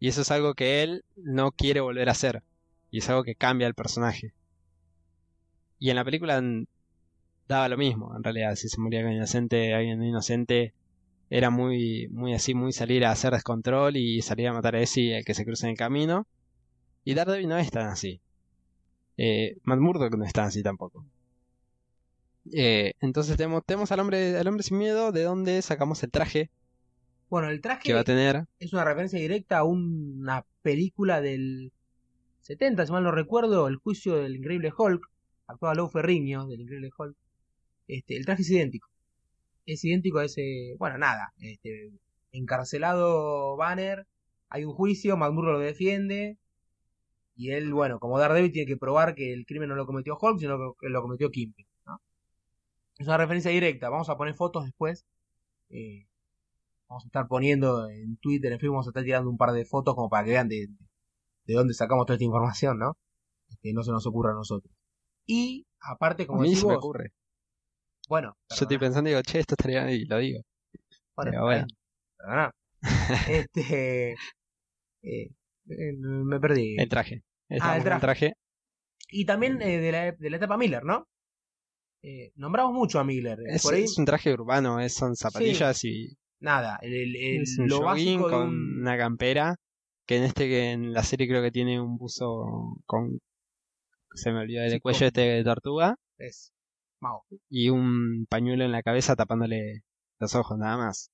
[0.00, 2.42] Y eso es algo que él no quiere volver a hacer.
[2.90, 4.32] Y es algo que cambia el personaje.
[5.78, 6.42] Y en la película
[7.46, 8.54] daba lo mismo, en realidad.
[8.56, 10.72] Si se moría alguien inocente, alguien inocente,
[11.28, 15.16] era muy, muy así, muy salir a hacer descontrol y salir a matar a ese
[15.16, 16.26] al que se cruce en el camino.
[17.04, 18.20] Y Daredevil no es tan así.
[19.16, 21.04] Eh, Matt Murdock no es tan así tampoco.
[22.52, 26.50] Eh, entonces tenemos, tenemos al hombre, al hombre sin miedo, de donde sacamos el traje
[27.28, 28.46] Bueno, el traje que va a tener.
[28.60, 31.72] es una referencia directa a una película del
[32.42, 35.10] 70, si mal no recuerdo, el juicio del Increíble Hulk,
[35.48, 37.16] actuaba Lou Ferrigno del Increíble Hulk.
[37.88, 38.88] Este, el traje es idéntico.
[39.64, 41.90] Es idéntico a ese, bueno, nada, este,
[42.30, 44.06] encarcelado Banner,
[44.48, 46.38] hay un juicio, McMurray lo defiende,
[47.36, 50.38] y él, bueno, como Daredevil tiene que probar que el crimen no lo cometió Hulk,
[50.40, 51.66] sino que lo cometió Kingpin.
[51.84, 52.00] ¿no?
[52.98, 53.90] Es una referencia directa.
[53.90, 55.04] Vamos a poner fotos después.
[55.68, 56.06] Eh,
[56.88, 59.66] vamos a estar poniendo en Twitter, en Facebook, vamos a estar tirando un par de
[59.66, 60.68] fotos como para que vean de,
[61.44, 62.96] de dónde sacamos toda esta información, ¿no?
[63.62, 64.72] Que no se nos ocurra a nosotros.
[65.26, 67.12] Y, aparte, como a mí decís se me vos, ocurre.
[68.08, 70.40] bueno, Yo estoy pensando y digo, che, esto estaría bien", y lo digo.
[71.16, 71.66] Bueno, Pero bueno.
[73.28, 74.16] este.
[75.02, 75.30] eh,
[75.66, 76.76] me perdí.
[76.78, 77.22] El traje.
[77.48, 78.34] Estábamos el traje.
[79.10, 81.06] Y también eh, de, la, de la etapa Miller, ¿no?
[82.02, 83.38] Eh, nombramos mucho a Miller.
[83.40, 86.78] eh, Es, Por ahí, es un traje urbano, es, son zapatillas y nada.
[86.82, 89.56] El, el- el- es un lo jogging básico con un- una campera.
[90.08, 93.18] Que en este que en la serie creo que tiene un buzo con.
[94.14, 95.96] Se me olvidó el Sí, cuello con- este de tortuga.
[96.18, 96.52] Es
[97.00, 97.24] Mao.
[97.50, 99.82] Y un pañuelo en la cabeza tapándole
[100.20, 101.10] los ojos, nada más.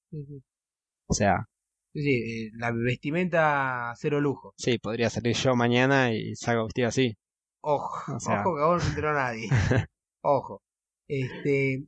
[1.09, 1.47] O sea,
[1.95, 2.11] Sí, sí,
[2.47, 4.55] eh, la vestimenta cero lujo.
[4.57, 7.15] sí, podría salir yo mañana y salgo vestido así.
[7.61, 9.49] Ojo, O sea- ojo que aún no se enteró nadie.
[10.23, 10.63] ojo.
[11.09, 11.85] Este,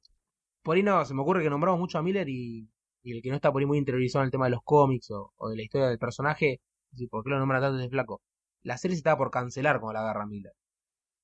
[0.62, 2.68] por ahí no, se me ocurre que nombramos mucho a Miller y,
[3.02, 5.10] y el que no está por ahí muy interiorizado en el tema de los cómics
[5.12, 6.60] o, o de la historia del personaje,
[6.92, 8.22] dice, ¿por qué lo nombra tanto ese flaco?
[8.62, 10.52] La serie se estaba por cancelar cuando la agarra Miller.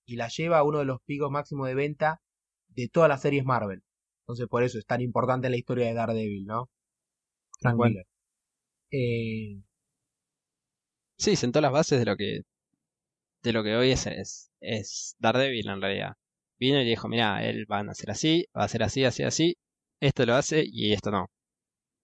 [0.06, 2.20] Y la lleva a uno de los picos máximos de venta
[2.68, 3.82] de todas las series Marvel.
[4.24, 6.70] Entonces por eso es tan importante en la historia de Daredevil, ¿no?
[7.60, 7.78] Frank.
[7.78, 8.04] Miller.
[8.92, 9.60] Eh,
[11.18, 12.40] Sí, sentó las bases de lo que
[13.42, 16.16] de lo que hoy es, es, es Daredevil en realidad.
[16.58, 19.56] Vino y dijo, mira, él va a hacer así, va a hacer así, así, así,
[20.00, 21.26] esto lo hace y esto no,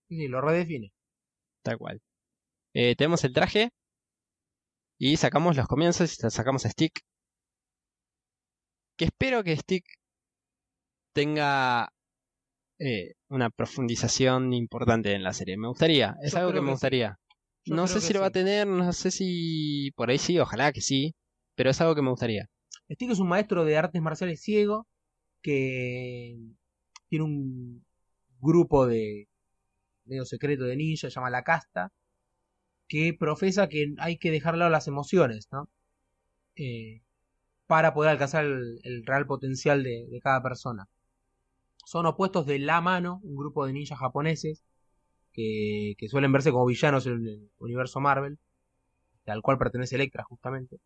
[0.08, 0.92] sí, lo redefine.
[1.62, 2.00] tal cual.
[2.74, 3.70] Eh, tenemos el traje
[4.98, 7.00] y sacamos los comienzos y sacamos a Stick.
[8.98, 9.84] Que espero que Stick
[11.12, 11.88] tenga
[12.78, 15.56] eh, una profundización importante en la serie.
[15.56, 16.72] Me gustaría, es Yo algo que me sí.
[16.72, 17.18] gustaría.
[17.66, 20.80] No sé si lo va a tener, no sé si por ahí sí, ojalá que
[20.80, 21.14] sí,
[21.56, 22.48] pero es algo que me gustaría.
[22.90, 24.86] Stick es un maestro de artes marciales ciego
[25.42, 26.36] que
[27.08, 27.84] tiene un
[28.40, 29.28] grupo de
[30.04, 31.92] medio secreto de ninja, se llama la casta,
[32.88, 35.68] que profesa que hay que dejar de lado las emociones, ¿no?
[36.56, 37.02] Eh,
[37.66, 40.88] para poder alcanzar el, el real potencial de, de cada persona.
[41.86, 44.64] Son opuestos de la mano, un grupo de ninjas japoneses
[45.32, 48.38] que, que suelen verse como villanos en el universo Marvel,
[49.24, 50.80] al cual pertenece Electra justamente.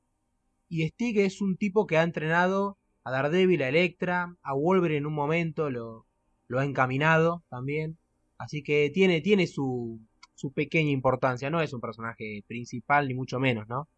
[0.68, 5.06] Y Stick es un tipo que ha entrenado a Daredevil, a Electra, a Wolverine en
[5.06, 6.06] un momento, lo,
[6.48, 7.96] lo ha encaminado también.
[8.36, 10.00] Así que tiene, tiene su,
[10.34, 11.48] su pequeña importancia.
[11.48, 13.88] No es un personaje principal, ni mucho menos, ¿no?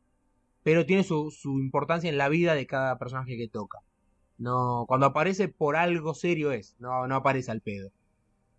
[0.63, 3.81] Pero tiene su, su importancia en la vida de cada personaje que toca.
[4.39, 7.91] No, cuando aparece por algo serio es, no, no aparece al pedo.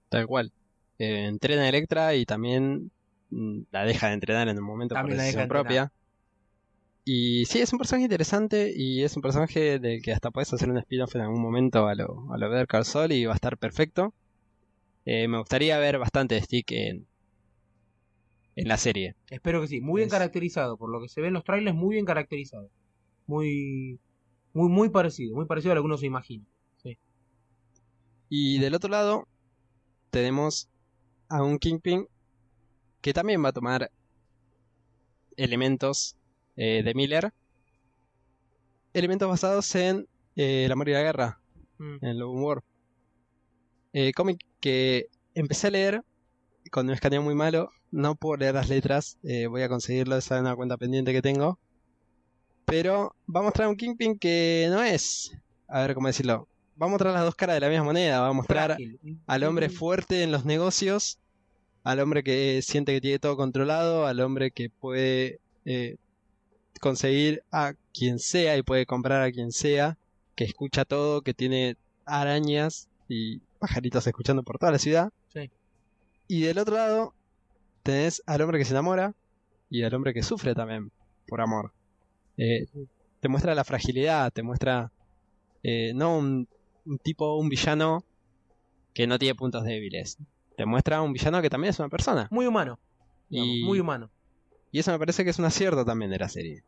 [0.10, 0.54] Tal cual.
[1.00, 2.92] Eh, entrena a Electra y también
[3.30, 5.82] mm, la deja de entrenar en un momento También por la deja decisión entrenar.
[5.82, 5.92] propia.
[7.06, 10.70] Y sí, es un personaje interesante y es un personaje del que hasta puedes hacer
[10.70, 13.36] un spin-off en algún momento a lo, a lo Better Call Saul y va a
[13.36, 14.14] estar perfecto.
[15.06, 17.08] Eh, me gustaría ver bastante de Stick en,
[18.56, 19.16] en la serie.
[19.30, 19.82] Espero que sí.
[19.82, 22.70] Muy bien Es- caracterizado, por lo que se ve en los trailers, muy bien caracterizado.
[23.28, 24.00] Muy,
[24.54, 26.46] muy, muy parecido, muy parecido a lo que uno se imagina.
[28.30, 29.28] Y del otro lado
[30.10, 30.68] tenemos
[31.30, 32.08] a un Kingpin
[33.02, 33.92] que también va a tomar
[35.38, 36.16] elementos
[36.56, 37.32] eh, de Miller.
[38.94, 41.40] Elementos basados en eh, El amor y la guerra,
[41.78, 41.98] Mm.
[42.02, 42.64] en and War.
[43.94, 46.02] Eh, cómic que empecé a leer
[46.72, 47.70] con un escaneo muy malo.
[47.92, 51.22] No puedo leer las letras, eh, voy a conseguirlo, esa es una cuenta pendiente que
[51.22, 51.60] tengo.
[52.66, 55.36] Pero va a mostrar un Kingpin que no es,
[55.68, 56.48] a ver cómo decirlo,
[56.82, 59.00] va a mostrar las dos caras de la misma moneda, va a mostrar Frágil.
[59.28, 61.20] al hombre fuerte en los negocios,
[61.84, 65.98] al hombre que siente que tiene todo controlado, al hombre que puede eh,
[66.80, 69.98] conseguir a quien sea y puede comprar a quien sea,
[70.36, 75.12] que escucha todo, que tiene arañas y pajaritos escuchando por toda la ciudad.
[75.34, 75.50] Sí.
[76.28, 77.14] Y del otro lado
[77.84, 79.14] tenés al hombre que se enamora
[79.70, 80.92] y al hombre que sufre también
[81.28, 81.72] por amor.
[82.38, 82.66] Eh,
[83.20, 84.92] te muestra la fragilidad, te muestra
[85.64, 86.48] eh, no un,
[86.86, 88.04] un tipo, un villano
[88.94, 90.18] que no tiene puntos débiles.
[90.58, 92.28] Te muestra un villano que también es una persona.
[92.32, 92.80] Muy humano.
[93.30, 94.10] digamos, Y- Muy humano.
[94.72, 96.64] Y eso me parece que es un acierto también de la serie.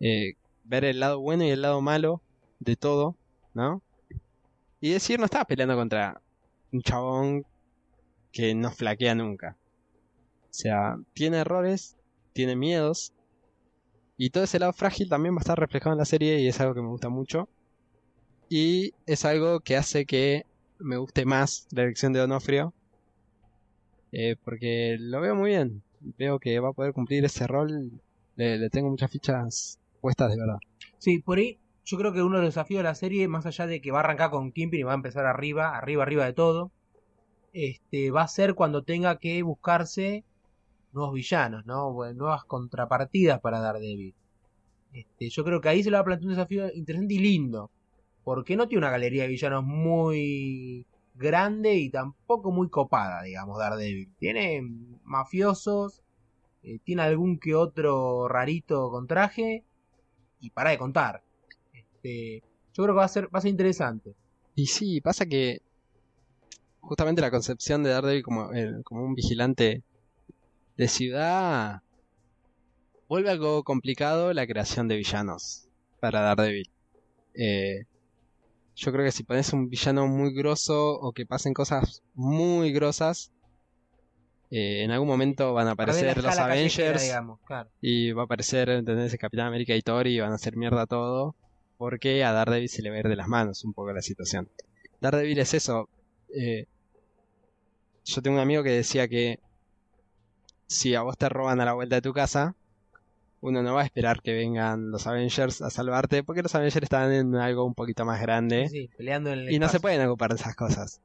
[0.00, 2.20] Eh, ver el lado bueno y el lado malo
[2.58, 3.16] de todo,
[3.54, 3.82] ¿no?
[4.80, 6.20] Y decir, no estaba peleando contra
[6.72, 7.44] un chabón
[8.32, 9.56] que no flaquea nunca.
[10.42, 11.96] O sea, tiene errores,
[12.34, 13.12] tiene miedos,
[14.16, 16.60] Y todo ese lado frágil también va a estar reflejado en la serie y es
[16.60, 17.48] algo que me gusta mucho.
[18.48, 20.46] Y es algo que hace que
[20.78, 22.72] me guste más la elección de Donofrio.
[24.12, 25.82] Eh, porque lo veo muy bien.
[26.00, 27.90] Veo que va a poder cumplir ese rol.
[28.36, 30.58] Le, le tengo muchas fichas puestas de verdad.
[30.98, 33.66] Sí, por ahí yo creo que uno de los desafíos de la serie, más allá
[33.66, 36.32] de que va a arrancar con Kimpin y va a empezar arriba, arriba, arriba de
[36.32, 36.72] todo,
[37.52, 40.24] este, va a ser cuando tenga que buscarse
[40.96, 41.92] nuevos villanos, ¿no?
[41.92, 44.14] Bueno, nuevas contrapartidas para Daredevil.
[44.92, 47.70] Este, yo creo que ahí se le va a plantear un desafío interesante y lindo.
[48.24, 50.84] Porque no tiene una galería de villanos muy
[51.14, 54.08] grande y tampoco muy copada, digamos, Daredevil.
[54.18, 54.62] Tiene
[55.04, 56.02] mafiosos,
[56.64, 59.62] eh, tiene algún que otro rarito con traje
[60.40, 61.22] y para de contar.
[61.72, 62.42] Este,
[62.74, 64.14] yo creo que va a ser, va a ser interesante.
[64.56, 65.60] Y sí, pasa que
[66.80, 69.82] justamente la concepción de Daredevil como, el- como un vigilante
[70.76, 71.82] de ciudad
[73.08, 75.68] vuelve algo complicado la creación de villanos
[76.00, 76.70] para Daredevil.
[77.34, 77.84] Eh,
[78.74, 83.32] yo creo que si pones un villano muy grosso o que pasen cosas muy grosas,
[84.50, 87.70] eh, en algún momento van a aparecer los Avengers digamos, claro.
[87.80, 89.12] y va a aparecer, ¿entendés?
[89.12, 91.34] El Capitán América y Thor y van a hacer mierda todo.
[91.78, 94.48] Porque a Daredevil se le va a ir de las manos un poco la situación.
[95.00, 95.88] Daredevil es eso.
[96.34, 96.66] eh,
[98.04, 99.40] yo tengo un amigo que decía que
[100.66, 102.54] si a vos te roban a la vuelta de tu casa,
[103.40, 107.12] uno no va a esperar que vengan los Avengers a salvarte, porque los Avengers están
[107.12, 110.30] en algo un poquito más grande Sí, peleando en el y no se pueden ocupar
[110.30, 111.00] de esas cosas.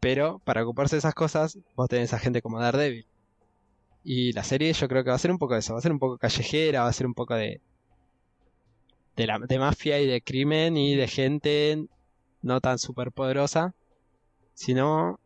[0.00, 3.06] Pero para ocuparse de esas cosas, vos tenés a gente como Daredevil.
[4.02, 5.82] Y la serie yo creo que va a ser un poco de eso, va a
[5.82, 7.60] ser un poco callejera, va a ser un poco de
[9.16, 11.86] de, la, de mafia y de crimen y de gente
[12.42, 13.74] no tan superpoderosa,
[14.54, 15.18] sino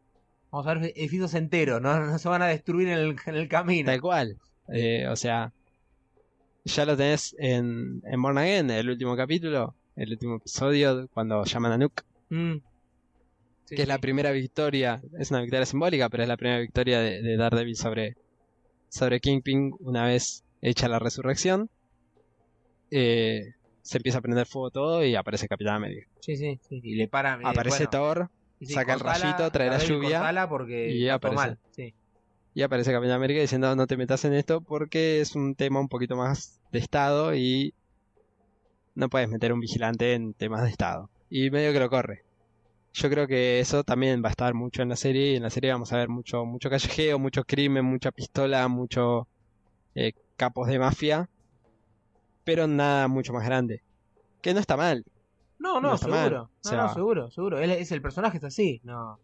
[0.50, 1.98] Vamos a ver edificios enteros, ¿no?
[2.06, 3.86] No se van a destruir en el, en el camino.
[3.90, 4.36] tal cual.
[4.72, 5.52] Eh, o sea,
[6.64, 11.72] ya lo tenés en, en Born Again, el último capítulo, el último episodio, cuando llaman
[11.72, 12.02] a Nuke.
[12.30, 12.56] Mm.
[13.64, 17.00] Sí, que es la primera victoria, es una victoria simbólica, pero es la primera victoria
[17.00, 18.16] de, de Daredevil sobre,
[18.88, 21.68] sobre Kingpin una vez hecha la resurrección.
[22.90, 26.08] Eh, se empieza a prender fuego todo y aparece Capitán América.
[26.20, 26.80] Sí, sí, sí.
[26.82, 27.40] Y le paran.
[27.42, 28.30] eh, Aparece bueno, Thor
[28.60, 31.36] sí, saca el rayito, trae la lluvia, porque y aparece.
[31.36, 31.58] mal.
[31.70, 31.94] Sí.
[32.54, 35.88] y aparece Capitán América diciendo no te metas en esto porque es un tema un
[35.88, 37.74] poquito más de Estado y
[38.94, 41.08] no puedes meter un vigilante en temas de Estado.
[41.30, 42.24] Y medio que lo corre.
[42.94, 45.50] Yo creo que eso también va a estar mucho en la serie y en la
[45.50, 49.28] serie vamos a ver mucho, mucho callejeo, mucho crimen, mucha pistola, mucho
[49.94, 51.28] eh, capos de mafia,
[52.42, 53.82] pero nada mucho más grande.
[54.42, 55.04] Que no está mal.
[55.58, 56.30] No, no, seguro.
[56.30, 57.58] No, O sea- no, seguro, seguro.
[57.58, 58.80] Él es el personaje, es así.
[58.84, 59.18] No,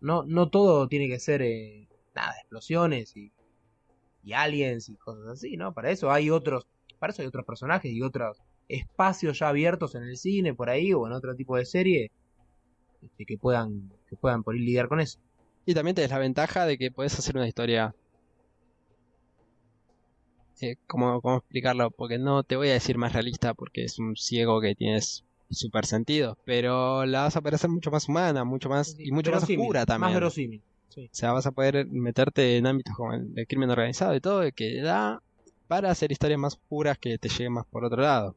[0.00, 3.32] no, no todo tiene que ser eh, nada, explosiones y,
[4.24, 5.72] y aliens y cosas así, ¿no?
[5.72, 6.66] Para eso hay otros,
[6.98, 10.92] para eso hay otros personajes y otros espacios ya abiertos en el cine por ahí
[10.92, 12.10] o en otro tipo de serie
[13.02, 15.18] este, que puedan que puedan por ahí lidiar con eso.
[15.64, 17.94] Y también tenés la ventaja de que puedes hacer una historia.
[20.62, 21.90] Eh, ¿cómo, ¿Cómo explicarlo?
[21.90, 25.84] Porque no te voy a decir más realista porque es un ciego que tienes super
[25.86, 26.38] sentido.
[26.44, 28.96] Pero la vas a parecer mucho más humana, mucho más.
[28.98, 30.12] y mucho más oscura también.
[30.12, 30.62] Más verosímil.
[30.88, 31.06] Sí.
[31.06, 34.42] O sea, vas a poder meterte en ámbitos como el, el crimen organizado y todo,
[34.52, 35.20] que da
[35.66, 38.36] para hacer historias más oscuras que te lleguen más por otro lado.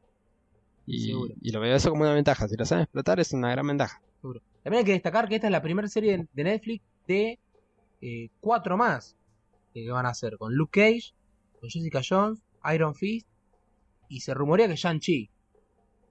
[0.86, 1.12] Y,
[1.42, 2.48] y lo veo eso como una ventaja.
[2.48, 4.00] Si lo saben explotar, es una gran ventaja.
[4.62, 7.38] También hay que destacar que esta es la primera serie de Netflix de
[8.00, 9.14] eh, cuatro más
[9.72, 11.12] que van a hacer con Luke Cage,
[11.66, 12.40] con Jessica Jones,
[12.72, 13.26] Iron Fist
[14.08, 15.30] y se rumorea que Shang-Chi.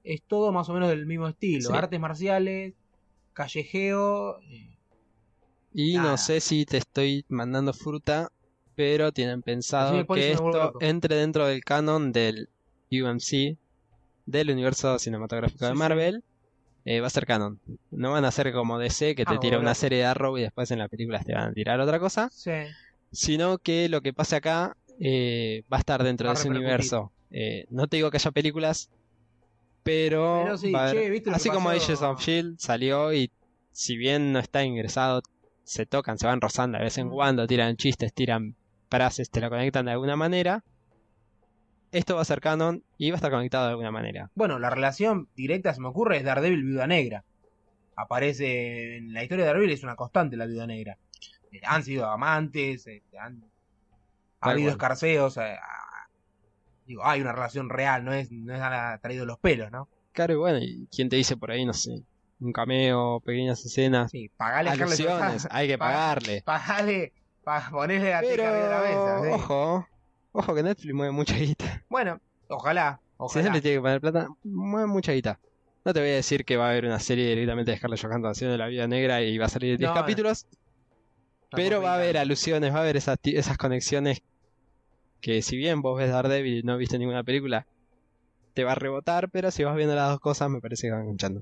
[0.04, 1.76] Es todo más o menos del mismo estilo, Sí.
[1.76, 2.74] artes marciales,
[3.34, 4.40] callejeo.
[4.42, 4.78] eh,
[5.74, 6.12] Y Nada.
[6.12, 8.30] no sé si te estoy mandando fruta,
[8.76, 12.50] pero tienen pensado que esto entre dentro del canon del
[12.92, 13.58] UMC,
[14.26, 15.78] del universo cinematográfico Sí, de sí.
[15.80, 16.24] Marvel.
[16.86, 17.60] eh, va a ser canon.
[17.92, 20.38] No van a ser como DC que Ah, te me tira una serie de Arrow
[20.38, 22.52] y después en las películas te van a tirar otra cosa, sí.
[23.12, 27.12] sino que lo que pase acá eh, va a estar dentro Va de ese universo.
[27.32, 28.90] Eh, no te digo que haya películas,
[29.84, 31.70] pero, Pero sí, va a haber- che, ¿viste lo que así como?
[31.70, 33.32] Agents of Shield salió y
[33.72, 35.22] si bien no está ingresado,
[35.64, 38.56] se tocan, se van rozando de vez en cuando, tiran chistes, tiran
[38.90, 40.64] frases, te lo conectan de alguna manera.
[41.92, 44.30] Esto va a ser canon y va a estar conectado de alguna manera.
[44.36, 47.24] Bueno, la relación directa se me ocurre es Daredevil Viuda Negra.
[47.96, 50.98] Aparece en la historia de Daredevil, es una constante la Viuda Negra.
[51.52, 53.44] Eh, han sido amantes, este, han,
[54.50, 55.38] ha habido escarceos.
[55.38, 55.58] eh,
[56.86, 59.90] digo, hay una relación real, no es, no es nada traído de los pelos, ¿no?
[60.12, 62.04] Claro, y bueno, ¿y quién te dice por ahí, no sé,
[62.40, 66.42] un cameo, pequeñas escenas, Sí, pagale alusiones, hay que Pa- pagarle.
[66.46, 69.22] Pagale, pa- ponerle la Pero, de la mesa.
[69.24, 69.28] sí.
[69.34, 69.88] ojo,
[70.32, 71.84] ojo que Netflix mueve mucha guita.
[71.90, 73.54] Bueno, Ojalá, Si ojalá.
[73.54, 75.40] le tiene que poner plata, mueve mucha guita.
[75.84, 78.32] No te voy a decir que va a haber una serie directamente de Scarlett Johansson
[78.32, 80.02] haciendo la vida negra y va a salir 10 No, no.
[80.02, 80.46] capítulos,
[81.52, 84.22] pero va a haber alusiones, va a haber esas, esas conexiones
[85.26, 87.66] que si bien vos ves Daredevil y no viste ninguna película,
[88.54, 91.02] te va a rebotar, pero si vas viendo las dos cosas me parece que van
[91.02, 91.42] enganchando.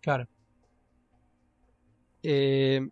[0.00, 0.28] Claro.
[2.22, 2.88] Eh,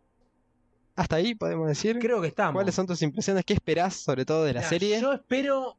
[0.96, 1.98] hasta ahí podemos decir.
[2.00, 2.55] Creo que estamos.
[2.55, 3.44] ¿Cuáles son tus impresiones?
[3.44, 5.00] ¿Qué esperás sobre todo de la Mira, serie?
[5.00, 5.76] Yo espero.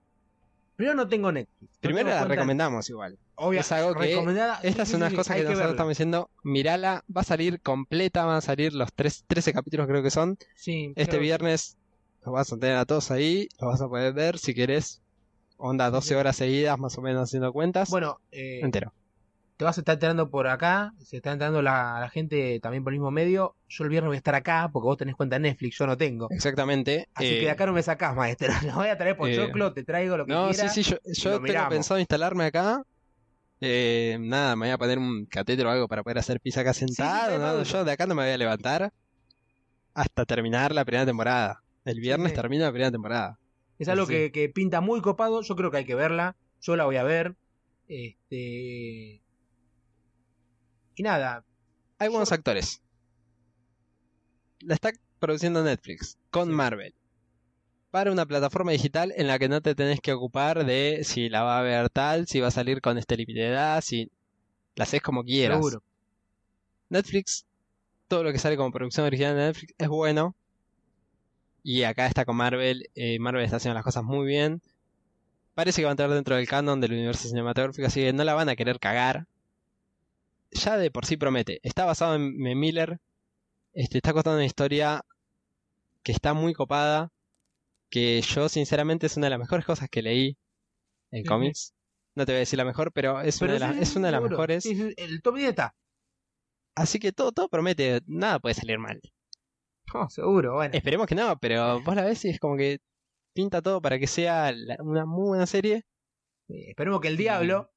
[0.78, 1.62] Primero no tengo Netflix.
[1.62, 3.18] No Primero tengo la cuenta- recomendamos igual.
[3.36, 4.62] Obvia- es algo que- recomendada.
[4.62, 5.72] Sí, Esta sí, es una sí, cosa hay que nosotros verla.
[5.72, 6.30] estamos diciendo.
[6.44, 10.38] Mirala, va a salir completa, van a salir los tres, 13 capítulos creo que son.
[10.56, 11.78] Sí, Este viernes
[12.26, 15.02] los vas a tener a todos ahí, los vas a poder ver si querés.
[15.58, 17.90] Onda 12 horas seguidas más o menos haciendo cuentas.
[17.90, 18.94] Bueno, eh, entero.
[19.58, 20.92] te vas a estar enterando por acá.
[21.04, 23.56] Se está enterando la, la gente también por el mismo medio.
[23.70, 25.96] Yo el viernes voy a estar acá porque vos tenés cuenta en Netflix, yo no
[25.98, 26.28] tengo.
[26.30, 27.08] Exactamente.
[27.14, 28.50] Así eh, que de acá no me sacás, maestro.
[28.66, 30.74] Lo voy a traer por eh, choclo, te traigo lo que No, quieras.
[30.74, 32.84] sí, sí, yo, yo tengo pensado instalarme acá.
[33.62, 36.74] Eh, nada, me voy a poner un catéter o algo para poder hacer pizza acá
[36.74, 37.32] sentado.
[37.34, 37.54] sí, ¿no?
[37.58, 38.92] no, Yo de acá no me voy a levantar
[39.94, 41.62] hasta terminar la primera temporada.
[41.86, 42.36] El viernes sí.
[42.36, 43.40] termina la primera temporada.
[43.80, 44.14] Es algo Sí.
[44.14, 45.42] que, que pinta muy copado.
[45.42, 46.36] Yo creo que hay que verla.
[46.62, 47.36] Yo la voy a ver.
[47.88, 49.22] Este.
[50.96, 51.46] Y nada.
[52.00, 52.82] Hay buenos actores.
[54.62, 56.54] La está produciendo Netflix con Sí.
[56.54, 56.94] Marvel.
[57.92, 61.44] Para una plataforma digital en la que no te tenés que ocupar de si la
[61.44, 64.12] va a ver tal, si va a salir con este límite de edad, si
[64.76, 65.58] la haces como quieras.
[65.58, 65.84] Seguro.
[66.90, 67.46] Netflix,
[68.08, 70.36] todo lo que sale como producción original de Netflix es bueno.
[71.68, 72.90] Y acá está con Marvel.
[72.94, 74.62] eh, Marvel está haciendo las cosas muy bien.
[75.56, 78.36] Parece que va a entrar dentro del canon del universo cinematográfico, así que no la
[78.36, 79.26] van a querer cagar.
[80.52, 81.60] Ya de por sí promete.
[81.64, 83.00] Está basado en, en Miller.
[83.74, 85.02] Este, está contando una historia
[86.04, 87.12] que está muy copada.
[87.90, 90.38] Que yo, sinceramente, es una de las mejores cosas que leí
[91.12, 91.30] en Ujú.
[91.30, 91.74] cómics.
[92.16, 93.96] No te voy a decir la mejor, pero es Pero una de, las- sí, es
[93.96, 94.64] una de las mejores.
[94.64, 95.76] Sí, sí, el top 10 está.
[96.76, 99.02] Así que todo, todo promete, nada puede salir mal.
[99.94, 100.74] Oh, seguro, bueno.
[100.74, 102.80] Esperemos que no, pero vos la ves y es como que
[103.34, 105.84] pinta todo para que sea la- una muy buena serie.
[106.50, 107.72] Eh, esperemos que el diablo,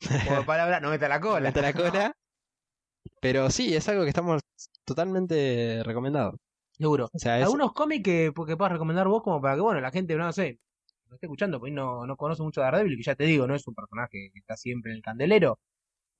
[0.28, 1.40] por palabra, no meta la cola.
[1.48, 2.12] Mete la cola.
[3.20, 4.42] Pero sí, es algo que estamos
[4.84, 6.34] totalmente recomendados.
[6.72, 7.08] Seguro.
[7.12, 9.90] O sea, es, Algunos cómics que, que puedas recomendar vos como para que, bueno, la
[9.90, 10.58] gente, no sé,
[11.08, 13.54] no esté escuchando, porque no, no conoce mucho a Daredevil, que ya te digo, no
[13.54, 15.58] es un personaje que está siempre en el candelero.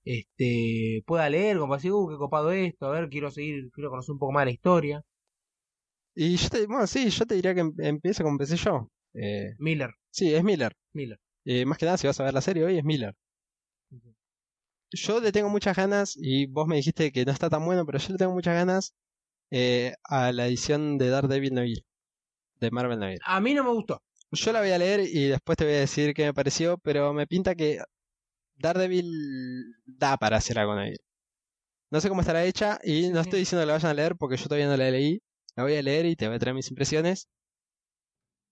[0.04, 3.90] Este, pueda leer, como para decir, uh, qué copado esto, a ver, quiero seguir, quiero
[3.90, 5.02] conocer un poco más de la historia.
[6.14, 8.90] Y yo te, bueno, sí, yo te diría que em- empiece como empecé yo.
[9.14, 10.72] Eh, Miller, sí, es Miller.
[10.92, 11.18] Miller.
[11.44, 13.14] Eh, más que nada, si vas a ver la serie hoy, es Miller.
[14.90, 17.98] Yo le tengo muchas ganas, y vos me dijiste que no está tan bueno, pero
[17.98, 18.94] yo le tengo muchas ganas
[19.50, 21.84] eh, a la edición de Daredevil Neville.
[22.60, 23.20] De Marvel Neville.
[23.26, 24.02] A mí no me gustó.
[24.32, 27.12] Yo la voy a leer y después te voy a decir qué me pareció, pero
[27.14, 27.80] me pinta que
[28.56, 29.06] Daredevil
[29.86, 30.98] da para hacer algo Neville.
[31.90, 34.36] No sé cómo estará hecha y no estoy diciendo que la vayan a leer porque
[34.36, 35.22] yo todavía no la leí.
[35.56, 37.28] La voy a leer y te voy a traer mis impresiones.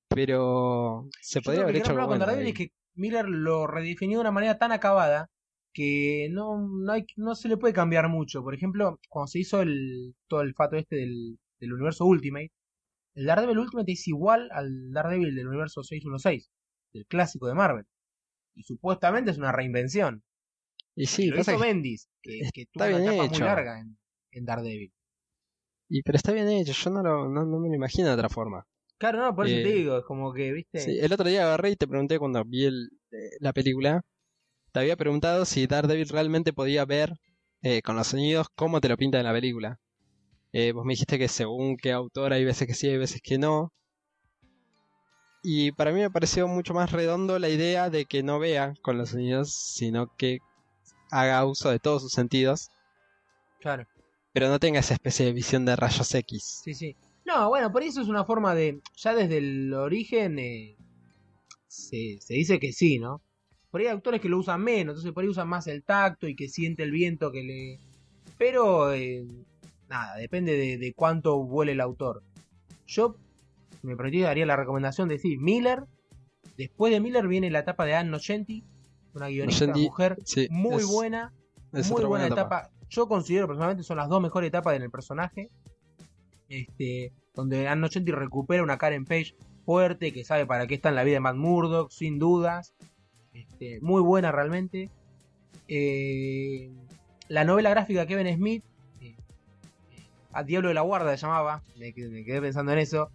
[0.09, 4.19] Pero se Yo podría haber hecho algo problema con bueno es que Miller lo redefinió
[4.19, 5.31] de una manera tan acabada
[5.73, 8.43] que no, no, hay, no se le puede cambiar mucho.
[8.43, 12.53] Por ejemplo, cuando se hizo el, todo el fato este del, del universo Ultimate,
[13.15, 16.51] el Daredevil Ultimate es igual al Daredevil del universo 616,
[16.93, 17.87] del clásico de Marvel.
[18.55, 20.23] Y supuestamente es una reinvención.
[20.95, 23.31] Y sí, lo hizo que- Bendis, que, que tuvo una etapa hecho.
[23.31, 23.99] muy larga en,
[24.33, 24.93] en Daredevil.
[25.93, 28.29] Y, pero está bien hecho, yo no, lo, no, no me lo imagino de otra
[28.29, 28.65] forma.
[28.99, 31.45] Claro, no, por eso Eh, te digo, es como que, viste, Sí, el otro día
[31.45, 34.03] agarré y te pregunté cuando vi el- eh, la película,
[34.73, 37.15] te había preguntado si Daredevil realmente podía ver
[37.63, 39.81] eh, con los sonidos cómo te lo pinta en la película.
[40.53, 43.39] Eh, vos me dijiste que según qué autor hay veces que sí, hay veces que
[43.39, 43.73] no.
[45.45, 48.99] Y para mí me pareció mucho más redondo la idea de que no vea con
[48.99, 50.41] los sonidos, sino que
[51.11, 52.73] haga uso de todos sus sentidos,
[53.59, 53.87] claro.
[54.33, 56.61] Pero no tenga esa especie de visión de rayos X.
[56.65, 56.97] Sí, sí.
[57.25, 58.81] No, bueno, por eso es una forma de.
[58.97, 60.77] Ya desde el origen eh,
[61.69, 63.21] se, se dice que sí, ¿no?
[63.71, 66.27] Por ahí hay autores que lo usan menos, entonces por ahí usan más el tacto
[66.29, 67.79] y que siente el viento que le.
[68.39, 69.25] Pero, eh,
[69.89, 72.23] nada, depende de, de cuánto vuele el autor.
[72.87, 73.17] Yo,
[73.81, 75.85] si me permitís, daría la recomendación de decir Miller.
[76.59, 78.63] Después de Miller viene la etapa de Anne Nocenti,
[79.15, 81.33] una guionista Nocenti, mujer Sí, muy es- buena
[81.73, 82.59] es muy buena etapa.
[82.59, 82.71] etapa.
[82.93, 85.49] Yo considero personalmente son las dos mejores etapas en el personaje.
[86.49, 89.35] Este, donde Anne Nocenti recupera una Karen Page
[89.65, 92.75] fuerte, que sabe para qué está en la vida de Matt Murdock, sin dudas.
[93.33, 94.91] Este, muy buena realmente.
[95.69, 96.71] Eh,
[97.29, 98.63] la novela gráfica Kevin Smith,
[99.01, 99.17] eh,
[99.93, 103.11] eh, A Diablo de la Guarda se llamaba, me, qued- me quedé pensando en eso.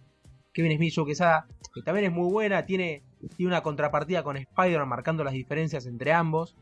[0.52, 3.04] Kevin Smith, Joe Quesada, que también es muy buena, tiene
[3.36, 6.56] Tiene una contrapartida con Spider-Man marcando las diferencias entre ambos.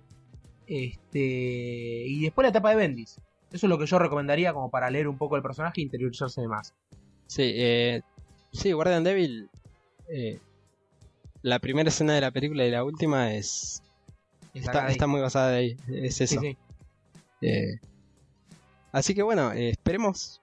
[0.66, 3.20] Este, y después la etapa de Bendis.
[3.52, 6.46] Eso es lo que yo recomendaría como para leer un poco el personaje e interiorizarse
[6.48, 6.74] más.
[7.26, 8.02] Sí, eh,
[8.52, 9.48] sí, Guardian Devil.
[10.08, 10.38] eh,
[11.42, 13.82] la primera escena de la película y la última es.
[14.52, 15.76] Está, está muy basada de ahí.
[15.88, 16.40] Es eso.
[16.40, 16.56] Sí, sí.
[17.42, 17.78] Eh,
[18.90, 20.40] así que bueno, esperemos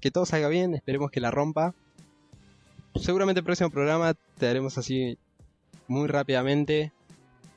[0.00, 1.74] que todo salga bien, esperemos que la rompa.
[2.96, 5.18] Seguramente el próximo programa te daremos así
[5.86, 6.92] muy rápidamente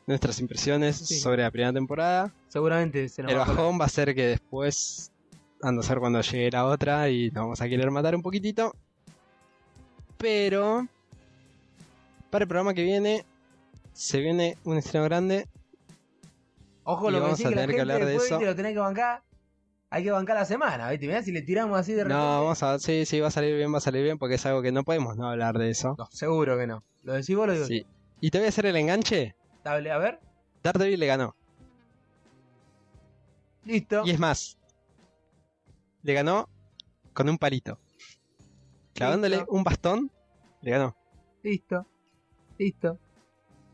[0.08, 1.20] nuestras impresiones Sí.
[1.20, 2.32] sobre la primera temporada.
[2.49, 3.58] Seguramente se nos El va a colar.
[3.62, 5.12] bajón va a ser que después
[5.62, 8.74] ando a ser cuando llegue la otra y nos vamos a querer matar un poquitito.
[10.18, 10.88] Pero
[12.30, 13.26] para el programa que viene
[13.93, 15.47] se viene un estreno grande.
[16.84, 18.39] Ojo, lo que vamos a que la tener que gente hablar de eso.
[18.41, 19.22] lo tenés que bancar.
[19.89, 21.06] Hay que bancar la semana, ¿viste?
[21.06, 22.18] Mirá si le tiramos así de repente.
[22.22, 24.45] No, vamos a sí, sí, va a salir bien, va a salir bien porque es
[24.47, 25.95] algo que no podemos no hablar de eso.
[25.97, 26.84] No, seguro que no.
[27.04, 27.66] ¿Lo decís vos lo digo?
[27.68, 27.86] Sí.
[28.20, 29.36] Y te voy a hacer el enganche.
[29.66, 30.20] A ver.
[30.61, 31.36] Daredevil le ganó.
[33.66, 34.03] Listo.
[34.05, 34.57] Y es más,
[36.01, 36.49] le ganó
[37.14, 37.80] con un palito.
[38.93, 39.51] Clavándole Listo.
[39.51, 40.11] un bastón,
[40.61, 40.95] le ganó.
[41.43, 41.88] Listo.
[42.57, 42.99] Listo.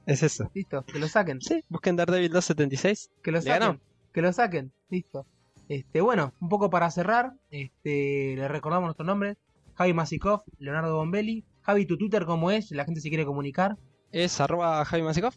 [0.06, 0.50] Es eso.
[0.54, 0.84] Listo.
[0.86, 1.42] Que lo saquen.
[1.42, 3.12] Sí, busquen Daredevil 276.
[3.22, 3.60] Que lo ¿Le saquen.
[3.60, 3.80] ganó?
[4.14, 4.72] Que lo saquen.
[4.90, 5.26] Listo.
[5.68, 9.38] Este, bueno, un poco para cerrar, este, le recordamos nuestros nombres.
[9.76, 11.46] Javi Masikov, Leonardo Bombelli.
[11.62, 13.78] Javi, tu Twitter cómo es, la gente se quiere comunicar.
[14.12, 15.34] Es arroba Javi Masikov.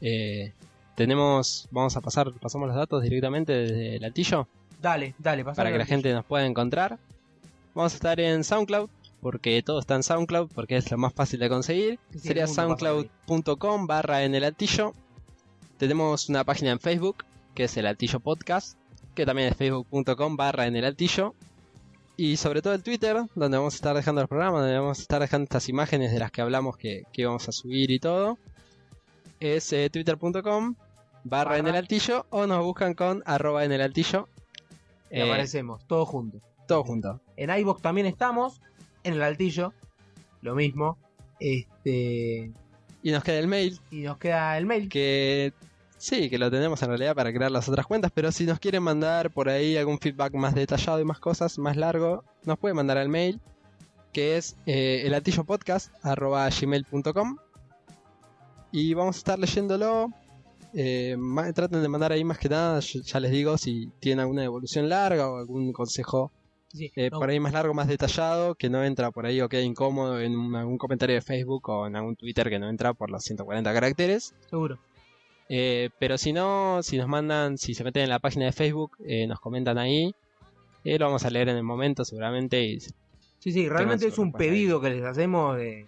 [0.00, 0.52] Eh,
[0.94, 4.48] tenemos, vamos a pasar, pasamos los datos directamente desde el altillo
[4.80, 6.98] Dale, dale, pasá para que la gente nos pueda encontrar.
[7.74, 8.88] Vamos a estar en SoundCloud,
[9.20, 11.98] porque todo está en SoundCloud, porque es lo más fácil de conseguir.
[12.12, 14.92] Sí, Sería soundcloud.com barra en el altillo.
[15.78, 17.24] Tenemos una página en Facebook,
[17.54, 18.78] que es el altillo podcast,
[19.14, 21.34] que también es facebook.com barra en el altillo.
[22.18, 25.02] Y sobre todo el Twitter, donde vamos a estar dejando los programas, donde vamos a
[25.02, 28.38] estar dejando estas imágenes de las que hablamos que, que íbamos a subir y todo.
[29.40, 30.74] Es eh, twitter.com
[31.24, 34.28] barra en el altillo o nos buscan con arroba en el altillo.
[35.10, 36.40] Y Eh, aparecemos, todos juntos.
[36.66, 37.20] todo junto.
[37.36, 38.60] En iVoox también estamos,
[39.04, 39.72] en el altillo,
[40.40, 40.98] lo mismo.
[41.38, 42.50] Este,
[43.02, 44.88] Y nos queda el mail, y nos queda el mail.
[44.88, 45.52] que
[45.98, 48.82] sí, que lo tenemos en realidad para crear las otras cuentas, pero si nos quieren
[48.82, 52.98] mandar por ahí algún feedback más detallado y más cosas, más largo, nos puede mandar
[52.98, 53.40] al mail,
[54.12, 57.36] que es eh, elatillopodcast.gmail.com
[58.72, 60.08] y vamos a estar leyéndolo.
[60.74, 61.16] Eh,
[61.54, 65.30] traten de mandar ahí más que nada, ya les digo, si tienen alguna devolución larga
[65.30, 66.32] o algún consejo
[66.68, 69.48] Sí, eh, no, por ahí más largo, más detallado, que no entra por ahí o
[69.48, 72.92] queda incómodo en un- algún comentario de Facebook o en algún Twitter que no entra
[72.92, 74.34] por los 140 caracteres.
[74.50, 74.78] seguro.
[75.48, 78.96] Eh, pero si no, si nos mandan, si se meten en la página de Facebook,
[79.06, 80.12] eh, nos comentan ahí.
[80.84, 82.62] Eh, lo vamos a leer en el momento seguramente.
[82.64, 84.32] Y Sí, sí, realmente es un ahí.
[84.38, 85.86] pedido que les hacemos de-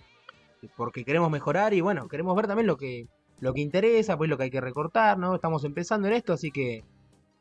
[0.76, 3.06] porque queremos mejorar y bueno, queremos ver también lo que
[3.40, 5.34] lo que interesa, pues lo que hay que recortar, ¿no?
[5.34, 6.82] Estamos empezando en esto, así que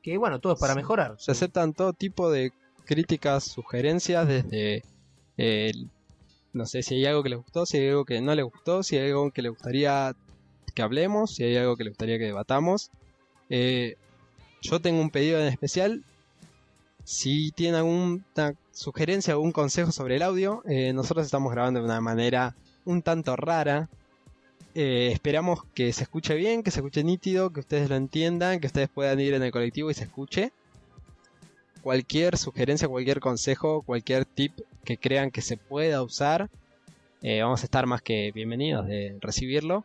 [0.04, 0.78] que bueno, todo es para Sí.
[0.78, 1.16] mejorar.
[1.18, 2.52] se aceptan todo tipo de
[2.86, 4.84] críticas, sugerencias, desde...
[5.38, 5.72] eh,
[6.54, 8.82] no sé si hay algo que les gustó, si hay algo que no les gustó,
[8.84, 10.16] si hay algo que les gustaría
[10.74, 12.90] que hablemos, si hay algo que les gustaría que debatamos.
[13.50, 13.96] Eh,
[14.62, 16.04] yo tengo un pedido en especial.
[17.04, 22.02] Si tienen alguna sugerencia, algún consejo sobre el audio, eh, nosotros estamos grabando de una
[22.02, 22.56] manera
[22.88, 23.90] un tanto rara.
[24.74, 28.68] Eh, esperamos que se escuche bien, que se escuche nítido, que ustedes lo entiendan, que
[28.68, 30.52] ustedes puedan ir en el colectivo y se escuche.
[31.82, 34.54] Cualquier sugerencia, cualquier consejo, cualquier tip
[34.86, 36.50] que crean que se pueda usar,
[37.22, 39.84] eh, vamos a estar más que bienvenidos de recibirlo.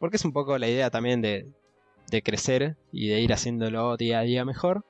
[0.00, 1.46] Porque es un poco la idea también de,
[2.10, 4.84] de crecer y de ir haciéndolo día a día mejor.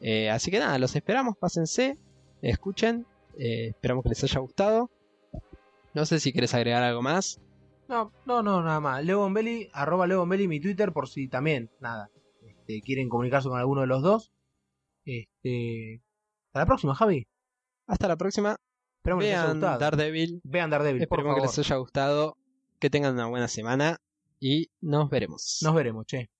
[0.00, 1.98] Eh, así que nada, los esperamos, pásense,
[2.40, 3.06] escuchen,
[3.36, 4.90] esperamos que les haya gustado.
[5.94, 7.40] No sé si quieres agregar algo más.
[7.88, 9.04] No, no, no, nada más.
[9.04, 12.10] Leo Bombelli, arroba Leo Bombelli mi Twitter por si también, nada,
[12.46, 14.32] este, quieren comunicarse con alguno de los dos.
[15.04, 16.00] Este,
[16.46, 17.26] hasta la próxima, Javi.
[17.86, 18.56] Hasta la próxima.
[18.98, 19.78] Esperamos que les haya Vean gustado.
[19.80, 20.40] Daredevil.
[20.44, 21.58] Vean Daredevil, por Esperemos que favor.
[21.58, 22.36] les haya gustado.
[22.78, 23.98] Que tengan una buena semana.
[24.40, 25.58] Y nos veremos.
[25.62, 26.30] Nos veremos, che.